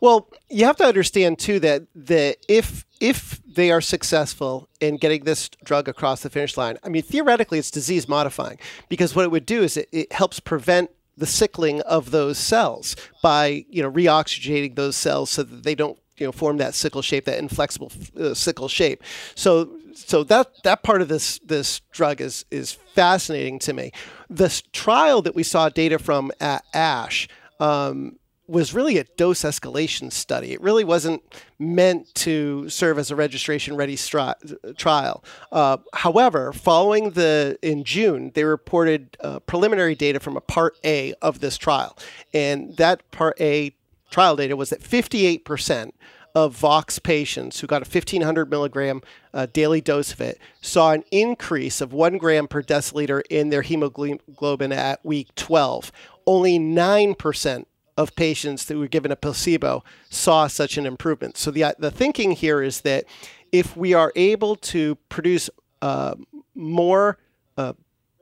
Well, 0.00 0.28
you 0.50 0.66
have 0.66 0.76
to 0.76 0.84
understand 0.84 1.38
too 1.38 1.58
that 1.60 1.84
that 1.94 2.36
if 2.48 2.84
if 3.00 3.40
they 3.46 3.70
are 3.70 3.80
successful 3.80 4.68
in 4.80 4.96
getting 4.96 5.24
this 5.24 5.48
drug 5.64 5.88
across 5.88 6.22
the 6.22 6.30
finish 6.30 6.56
line, 6.56 6.78
I 6.82 6.88
mean 6.88 7.02
theoretically 7.02 7.58
it's 7.58 7.70
disease 7.70 8.08
modifying 8.08 8.58
because 8.88 9.14
what 9.14 9.24
it 9.24 9.30
would 9.30 9.46
do 9.46 9.62
is 9.62 9.76
it, 9.76 9.88
it 9.92 10.12
helps 10.12 10.40
prevent 10.40 10.90
the 11.16 11.26
sickling 11.26 11.80
of 11.82 12.10
those 12.10 12.38
cells 12.38 12.96
by 13.22 13.64
you 13.68 13.82
know 13.82 13.90
reoxygenating 13.90 14.76
those 14.76 14.96
cells 14.96 15.30
so 15.30 15.42
that 15.42 15.62
they 15.62 15.74
don't 15.74 15.98
you 16.16 16.26
know 16.26 16.32
form 16.32 16.58
that 16.58 16.74
sickle 16.74 17.02
shape, 17.02 17.24
that 17.24 17.38
inflexible 17.38 17.92
uh, 18.18 18.34
sickle 18.34 18.68
shape. 18.68 19.02
So 19.34 19.70
so 19.94 20.24
that 20.24 20.62
that 20.64 20.82
part 20.82 21.02
of 21.02 21.08
this 21.08 21.38
this 21.40 21.80
drug 21.90 22.20
is 22.20 22.44
is 22.50 22.72
fascinating 22.72 23.58
to 23.60 23.72
me. 23.72 23.92
This 24.28 24.62
trial 24.72 25.22
that 25.22 25.34
we 25.34 25.42
saw 25.42 25.68
data 25.68 25.98
from 25.98 26.32
at 26.40 26.64
ASH. 26.72 27.28
Um, 27.60 28.18
was 28.46 28.74
really 28.74 28.98
a 28.98 29.04
dose 29.04 29.40
escalation 29.40 30.12
study. 30.12 30.52
It 30.52 30.60
really 30.60 30.84
wasn't 30.84 31.22
meant 31.58 32.14
to 32.16 32.68
serve 32.68 32.98
as 32.98 33.10
a 33.10 33.16
registration 33.16 33.74
ready 33.74 33.96
stri- 33.96 34.76
trial. 34.76 35.24
Uh, 35.50 35.78
however, 35.94 36.52
following 36.52 37.10
the 37.10 37.58
in 37.62 37.84
June, 37.84 38.32
they 38.34 38.44
reported 38.44 39.16
uh, 39.20 39.40
preliminary 39.40 39.94
data 39.94 40.20
from 40.20 40.36
a 40.36 40.42
part 40.42 40.76
A 40.84 41.14
of 41.22 41.40
this 41.40 41.56
trial, 41.56 41.96
and 42.34 42.76
that 42.76 43.10
part 43.10 43.40
A 43.40 43.74
trial 44.14 44.36
data 44.36 44.54
was 44.54 44.70
that 44.70 44.80
58 44.80 45.44
percent 45.44 45.92
of 46.36 46.56
Vox 46.56 47.00
patients 47.00 47.58
who 47.58 47.66
got 47.66 47.82
a 47.82 47.90
1500 47.90 48.48
milligram 48.48 49.02
uh, 49.32 49.46
daily 49.52 49.80
dose 49.80 50.12
of 50.12 50.20
it 50.20 50.38
saw 50.60 50.92
an 50.92 51.02
increase 51.10 51.80
of 51.80 51.92
one 51.92 52.16
gram 52.16 52.46
per 52.46 52.62
deciliter 52.62 53.22
in 53.28 53.50
their 53.50 53.62
hemoglobin 53.62 54.72
at 54.72 55.04
week 55.04 55.34
12. 55.34 55.90
Only 56.28 56.60
9% 56.60 57.64
of 57.96 58.14
patients 58.14 58.64
that 58.66 58.76
were 58.76 58.86
given 58.86 59.10
a 59.10 59.16
placebo 59.16 59.82
saw 60.10 60.46
such 60.46 60.78
an 60.78 60.86
improvement. 60.86 61.36
So 61.36 61.50
the, 61.50 61.74
the 61.80 61.90
thinking 61.90 62.32
here 62.32 62.62
is 62.62 62.82
that 62.82 63.06
if 63.50 63.76
we 63.76 63.94
are 63.94 64.12
able 64.14 64.54
to 64.56 64.94
produce 65.08 65.50
uh, 65.82 66.14
more 66.54 67.18
uh, 67.56 67.72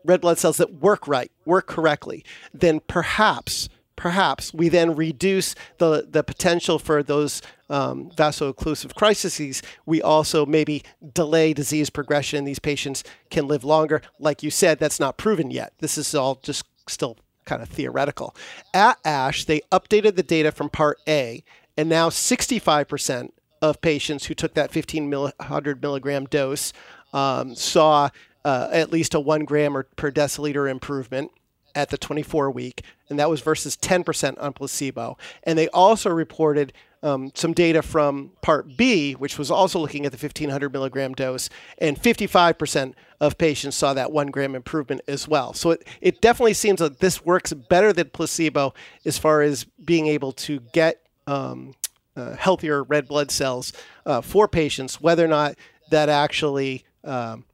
red 0.07 0.23
blood 0.23 0.39
cells 0.39 0.57
that 0.57 0.73
work 0.73 1.07
right, 1.07 1.31
work 1.45 1.67
correctly, 1.67 2.25
then 2.55 2.81
perhaps 2.81 3.69
perhaps 3.97 4.53
we 4.53 4.69
then 4.69 4.95
reduce 4.95 5.55
the, 5.79 6.07
the 6.09 6.23
potential 6.23 6.79
for 6.79 7.03
those 7.03 7.43
um, 7.69 8.11
vaso-occlusive 8.17 8.95
crises, 8.95 9.63
we 9.87 10.03
also 10.03 10.45
maybe 10.45 10.83
delay 11.15 11.55
disease 11.55 11.89
progression. 11.89 12.45
These 12.45 12.59
patients 12.59 13.03
can 13.31 13.49
live 13.49 13.65
longer. 13.65 14.03
Like 14.19 14.43
you 14.43 14.51
said, 14.51 14.79
that's 14.79 15.01
not 15.01 15.17
proven 15.17 15.51
yet. 15.51 15.73
This 15.79 15.97
is 15.97 16.15
all 16.15 16.39
just 16.43 16.65
still 16.87 17.17
kind 17.45 17.63
of 17.63 17.69
theoretical. 17.69 18.37
At 18.75 18.99
ASH, 19.05 19.47
they 19.47 19.61
updated 19.73 20.17
the 20.17 20.23
data 20.23 20.53
from 20.53 20.69
Part 20.69 20.99
A, 21.09 21.43
and 21.77 21.89
now 21.89 22.11
65% 22.11 23.31
of 23.63 23.81
patients 23.81 24.27
who 24.27 24.35
took 24.35 24.55
that 24.55 24.75
1500 24.75 25.83
milligram 25.83 26.27
dose 26.27 26.73
um, 27.13 27.55
saw 27.55 28.11
uh, 28.45 28.69
at 28.73 28.93
least 28.93 29.15
a 29.15 29.21
one 29.21 29.45
gram 29.45 29.77
or 29.77 29.85
per 29.97 30.11
deciliter 30.11 30.71
improvement 30.71 31.31
at 31.75 31.91
the 31.91 31.99
24 31.99 32.51
week, 32.51 32.83
and 33.09 33.19
that 33.19 33.31
was 33.31 33.41
versus 33.41 33.77
10% 33.77 34.41
on 34.41 34.53
placebo. 34.53 35.17
And 35.45 35.59
they 35.59 35.69
also 35.69 36.11
reported 36.11 36.73
um, 37.03 37.33
some 37.35 37.53
data 37.53 37.83
from 37.83 38.31
Part 38.43 38.77
B, 38.77 39.15
which 39.15 39.39
was 39.39 39.51
also 39.51 39.79
looking 39.79 40.07
at 40.07 40.13
the 40.13 40.19
1500 40.19 40.73
milligram 40.73 41.15
dose, 41.15 41.51
and 41.79 42.01
55% 42.01 42.95
of 43.21 43.39
patients 43.39 43.77
saw 43.77 43.93
that 43.95 44.13
one 44.13 44.29
gram 44.29 44.55
improvement 44.55 45.01
as 45.09 45.27
well. 45.27 45.53
So 45.53 45.71
it, 45.71 45.87
it 46.01 46.21
definitely 46.21 46.55
seems 46.55 46.81
that 46.81 47.01
this 47.01 47.25
works 47.25 47.53
better 47.53 47.93
than 47.93 48.11
placebo 48.11 48.75
as 49.05 49.19
far 49.19 49.43
as 49.43 49.65
being 49.65 50.07
able 50.07 50.33
to 50.33 50.61
get 50.73 51.07
um, 51.27 51.75
uh, 52.17 52.37
healthier 52.37 52.83
red 52.85 53.09
blood 53.09 53.31
cells 53.31 53.73
uh, 54.07 54.21
for 54.21 54.47
patients, 54.47 55.01
whether 55.01 55.25
or 55.25 55.29
not 55.29 55.57
that 55.91 56.09
actually 56.09 56.85
um, 57.05 57.45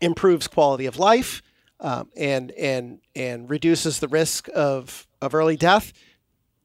improves 0.00 0.46
quality 0.46 0.86
of 0.86 0.98
life 0.98 1.42
um, 1.80 2.10
and 2.16 2.50
and 2.52 3.00
and 3.14 3.50
reduces 3.50 4.00
the 4.00 4.08
risk 4.08 4.48
of 4.54 5.06
of 5.20 5.34
early 5.34 5.56
death 5.56 5.92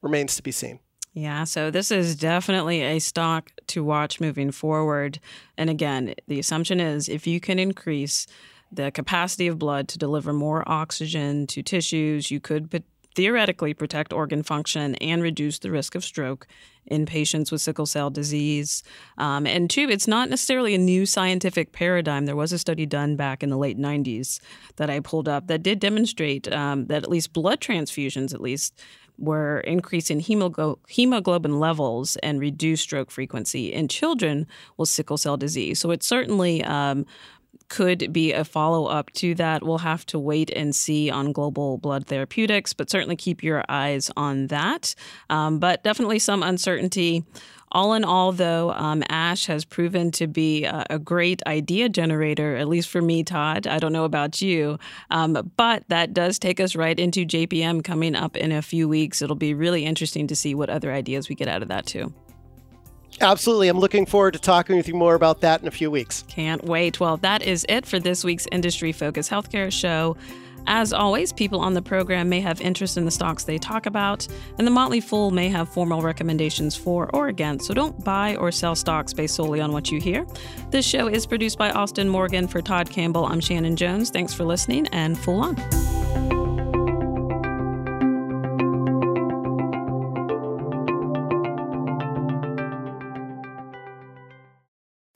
remains 0.00 0.36
to 0.36 0.42
be 0.42 0.52
seen. 0.52 0.80
Yeah, 1.14 1.44
so 1.44 1.70
this 1.70 1.90
is 1.90 2.16
definitely 2.16 2.80
a 2.80 2.98
stock 2.98 3.50
to 3.68 3.84
watch 3.84 4.20
moving 4.20 4.50
forward. 4.50 5.20
And 5.58 5.68
again, 5.68 6.14
the 6.26 6.38
assumption 6.38 6.80
is 6.80 7.08
if 7.08 7.26
you 7.26 7.38
can 7.38 7.58
increase 7.58 8.26
the 8.70 8.90
capacity 8.90 9.46
of 9.46 9.58
blood 9.58 9.88
to 9.88 9.98
deliver 9.98 10.32
more 10.32 10.66
oxygen 10.66 11.46
to 11.48 11.62
tissues, 11.62 12.30
you 12.30 12.40
could 12.40 12.70
theoretically 13.14 13.74
protect 13.74 14.12
organ 14.12 14.42
function 14.42 14.94
and 14.96 15.22
reduce 15.22 15.58
the 15.58 15.70
risk 15.70 15.94
of 15.94 16.04
stroke 16.04 16.46
in 16.86 17.06
patients 17.06 17.52
with 17.52 17.60
sickle 17.60 17.86
cell 17.86 18.10
disease. 18.10 18.82
Um, 19.18 19.46
and 19.46 19.70
two, 19.70 19.88
it's 19.88 20.08
not 20.08 20.30
necessarily 20.30 20.74
a 20.74 20.78
new 20.78 21.06
scientific 21.06 21.72
paradigm. 21.72 22.26
There 22.26 22.36
was 22.36 22.52
a 22.52 22.58
study 22.58 22.86
done 22.86 23.16
back 23.16 23.42
in 23.42 23.50
the 23.50 23.58
late 23.58 23.78
90s 23.78 24.40
that 24.76 24.90
I 24.90 25.00
pulled 25.00 25.28
up 25.28 25.46
that 25.46 25.62
did 25.62 25.78
demonstrate 25.78 26.52
um, 26.52 26.86
that 26.86 27.04
at 27.04 27.10
least 27.10 27.32
blood 27.32 27.60
transfusions, 27.60 28.34
at 28.34 28.40
least, 28.40 28.82
were 29.18 29.60
increasing 29.60 30.20
hemoglobin 30.20 31.60
levels 31.60 32.16
and 32.16 32.40
reduced 32.40 32.82
stroke 32.82 33.10
frequency 33.10 33.72
in 33.72 33.86
children 33.86 34.46
with 34.76 34.88
sickle 34.88 35.16
cell 35.16 35.36
disease. 35.36 35.78
So 35.78 35.90
it's 35.90 36.06
certainly 36.06 36.64
um, 36.64 37.06
could 37.68 38.12
be 38.12 38.32
a 38.32 38.44
follow 38.44 38.86
up 38.86 39.10
to 39.12 39.34
that. 39.36 39.62
We'll 39.62 39.78
have 39.78 40.04
to 40.06 40.18
wait 40.18 40.50
and 40.50 40.76
see 40.76 41.10
on 41.10 41.32
global 41.32 41.78
blood 41.78 42.06
therapeutics, 42.06 42.72
but 42.72 42.90
certainly 42.90 43.16
keep 43.16 43.42
your 43.42 43.64
eyes 43.68 44.10
on 44.16 44.48
that. 44.48 44.94
Um, 45.30 45.58
but 45.58 45.82
definitely 45.82 46.18
some 46.18 46.42
uncertainty. 46.42 47.24
All 47.74 47.94
in 47.94 48.04
all, 48.04 48.32
though, 48.32 48.70
um, 48.72 49.02
ASH 49.08 49.46
has 49.46 49.64
proven 49.64 50.10
to 50.12 50.26
be 50.26 50.64
a, 50.64 50.84
a, 50.90 50.98
great 50.98 51.42
idea 51.46 51.88
generator, 51.88 52.54
at 52.54 52.68
least 52.68 52.90
for 52.90 53.00
me, 53.00 53.24
Todd. 53.24 53.66
I 53.66 53.78
don't 53.78 53.94
know 53.94 54.04
about 54.04 54.42
you, 54.42 54.78
um, 55.10 55.50
but 55.56 55.84
that 55.88 56.12
does 56.12 56.38
take 56.38 56.60
us 56.60 56.76
right 56.76 56.98
into 56.98 57.24
JPM 57.24 57.82
coming 57.82 58.14
up 58.14 58.36
in 58.36 58.52
a 58.52 58.60
few 58.60 58.90
weeks. 58.90 59.22
It'll 59.22 59.36
be 59.36 59.54
really 59.54 59.86
interesting 59.86 60.26
to 60.26 60.36
see 60.36 60.54
what 60.54 60.68
other 60.68 60.92
ideas 60.92 61.30
we 61.30 61.34
get 61.34 61.48
out 61.48 61.62
of 61.62 61.68
that, 61.68 61.86
too. 61.86 62.12
Absolutely. 63.20 63.68
I'm 63.68 63.78
looking 63.78 64.06
forward 64.06 64.32
to 64.32 64.40
talking 64.40 64.76
with 64.76 64.88
you 64.88 64.94
more 64.94 65.14
about 65.14 65.40
that 65.42 65.60
in 65.62 65.68
a 65.68 65.70
few 65.70 65.90
weeks. 65.90 66.24
Can't 66.28 66.64
wait. 66.64 66.98
Well, 66.98 67.18
that 67.18 67.42
is 67.42 67.64
it 67.68 67.86
for 67.86 68.00
this 68.00 68.24
week's 68.24 68.46
Industry 68.50 68.92
Focus 68.92 69.28
Healthcare 69.28 69.72
Show. 69.72 70.16
As 70.66 70.92
always, 70.92 71.32
people 71.32 71.60
on 71.60 71.74
the 71.74 71.82
program 71.82 72.28
may 72.28 72.40
have 72.40 72.60
interest 72.60 72.96
in 72.96 73.04
the 73.04 73.10
stocks 73.10 73.44
they 73.44 73.58
talk 73.58 73.86
about, 73.86 74.28
and 74.58 74.66
the 74.66 74.70
Motley 74.70 75.00
Fool 75.00 75.32
may 75.32 75.48
have 75.48 75.68
formal 75.68 76.02
recommendations 76.02 76.76
for 76.76 77.10
or 77.12 77.26
against, 77.28 77.66
so 77.66 77.74
don't 77.74 78.04
buy 78.04 78.36
or 78.36 78.52
sell 78.52 78.76
stocks 78.76 79.12
based 79.12 79.34
solely 79.34 79.60
on 79.60 79.72
what 79.72 79.90
you 79.90 80.00
hear. 80.00 80.24
This 80.70 80.86
show 80.86 81.08
is 81.08 81.26
produced 81.26 81.58
by 81.58 81.72
Austin 81.72 82.08
Morgan. 82.08 82.46
For 82.46 82.62
Todd 82.62 82.90
Campbell, 82.90 83.26
I'm 83.26 83.40
Shannon 83.40 83.76
Jones. 83.76 84.10
Thanks 84.10 84.32
for 84.32 84.44
listening, 84.44 84.86
and 84.88 85.18
Fool 85.18 85.40
on. 85.40 86.41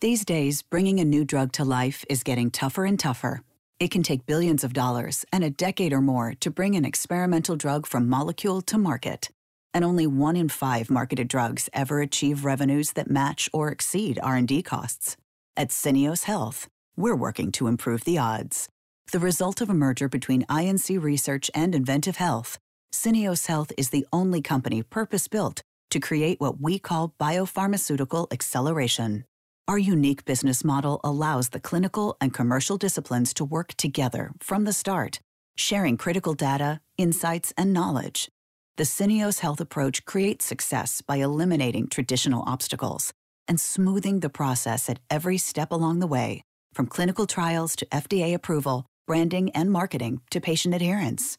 These 0.02 0.26
days, 0.26 0.60
bringing 0.60 1.00
a 1.00 1.06
new 1.06 1.24
drug 1.24 1.52
to 1.52 1.64
life 1.64 2.04
is 2.10 2.22
getting 2.22 2.50
tougher 2.50 2.84
and 2.84 3.00
tougher. 3.00 3.40
It 3.80 3.90
can 3.90 4.02
take 4.02 4.26
billions 4.26 4.62
of 4.62 4.74
dollars 4.74 5.24
and 5.32 5.42
a 5.42 5.48
decade 5.48 5.94
or 5.94 6.02
more 6.02 6.34
to 6.40 6.50
bring 6.50 6.74
an 6.74 6.84
experimental 6.84 7.56
drug 7.56 7.86
from 7.86 8.06
molecule 8.06 8.60
to 8.62 8.76
market. 8.76 9.30
And 9.72 9.86
only 9.86 10.06
one 10.06 10.36
in 10.36 10.50
five 10.50 10.90
marketed 10.90 11.28
drugs 11.28 11.70
ever 11.72 12.02
achieve 12.02 12.44
revenues 12.44 12.92
that 12.92 13.08
match 13.08 13.48
or 13.54 13.70
exceed 13.70 14.18
R&D 14.22 14.64
costs. 14.64 15.16
At 15.56 15.70
Syneos 15.70 16.24
Health, 16.24 16.68
we're 16.94 17.16
working 17.16 17.50
to 17.52 17.66
improve 17.66 18.04
the 18.04 18.18
odds. 18.18 18.68
The 19.12 19.18
result 19.18 19.62
of 19.62 19.70
a 19.70 19.74
merger 19.74 20.10
between 20.10 20.44
INC 20.44 21.02
Research 21.02 21.50
and 21.54 21.72
inVentiv 21.72 22.16
Health, 22.16 22.58
Syneos 22.92 23.46
Health 23.46 23.72
is 23.78 23.88
the 23.88 24.06
only 24.12 24.42
company 24.42 24.82
purpose-built 24.82 25.62
to 25.88 26.00
create 26.00 26.38
what 26.38 26.60
we 26.60 26.78
call 26.78 27.14
biopharmaceutical 27.18 28.30
acceleration. 28.30 29.24
Our 29.68 29.78
unique 29.78 30.24
business 30.24 30.62
model 30.62 31.00
allows 31.02 31.48
the 31.48 31.58
clinical 31.58 32.16
and 32.20 32.32
commercial 32.32 32.76
disciplines 32.76 33.34
to 33.34 33.44
work 33.44 33.74
together 33.74 34.30
from 34.38 34.62
the 34.62 34.72
start, 34.72 35.18
sharing 35.56 35.96
critical 35.96 36.34
data, 36.34 36.80
insights, 36.96 37.52
and 37.56 37.72
knowledge. 37.72 38.28
The 38.76 38.84
Syneos 38.84 39.40
Health 39.40 39.60
approach 39.60 40.04
creates 40.04 40.44
success 40.44 41.02
by 41.02 41.16
eliminating 41.16 41.88
traditional 41.88 42.44
obstacles 42.46 43.12
and 43.48 43.58
smoothing 43.58 44.20
the 44.20 44.28
process 44.28 44.88
at 44.88 45.00
every 45.10 45.36
step 45.36 45.72
along 45.72 45.98
the 45.98 46.06
way, 46.06 46.44
from 46.72 46.86
clinical 46.86 47.26
trials 47.26 47.74
to 47.76 47.86
FDA 47.86 48.34
approval, 48.34 48.86
branding 49.04 49.50
and 49.50 49.72
marketing 49.72 50.20
to 50.30 50.40
patient 50.40 50.76
adherence. 50.76 51.38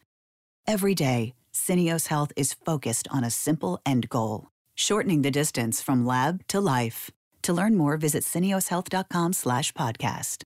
Every 0.67 0.95
day, 0.95 1.33
Syneos 1.53 2.07
Health 2.07 2.33
is 2.35 2.53
focused 2.53 3.07
on 3.09 3.23
a 3.23 3.31
simple 3.31 3.79
end 3.85 4.09
goal, 4.09 4.49
shortening 4.75 5.21
the 5.21 5.31
distance 5.31 5.81
from 5.81 6.05
lab 6.05 6.45
to 6.47 6.59
life. 6.59 7.09
To 7.47 7.53
learn 7.53 7.77
more, 7.77 7.95
visit 7.95 8.25
syneoshealth.com 8.25 9.31
slash 9.31 9.71
podcast. 9.71 10.43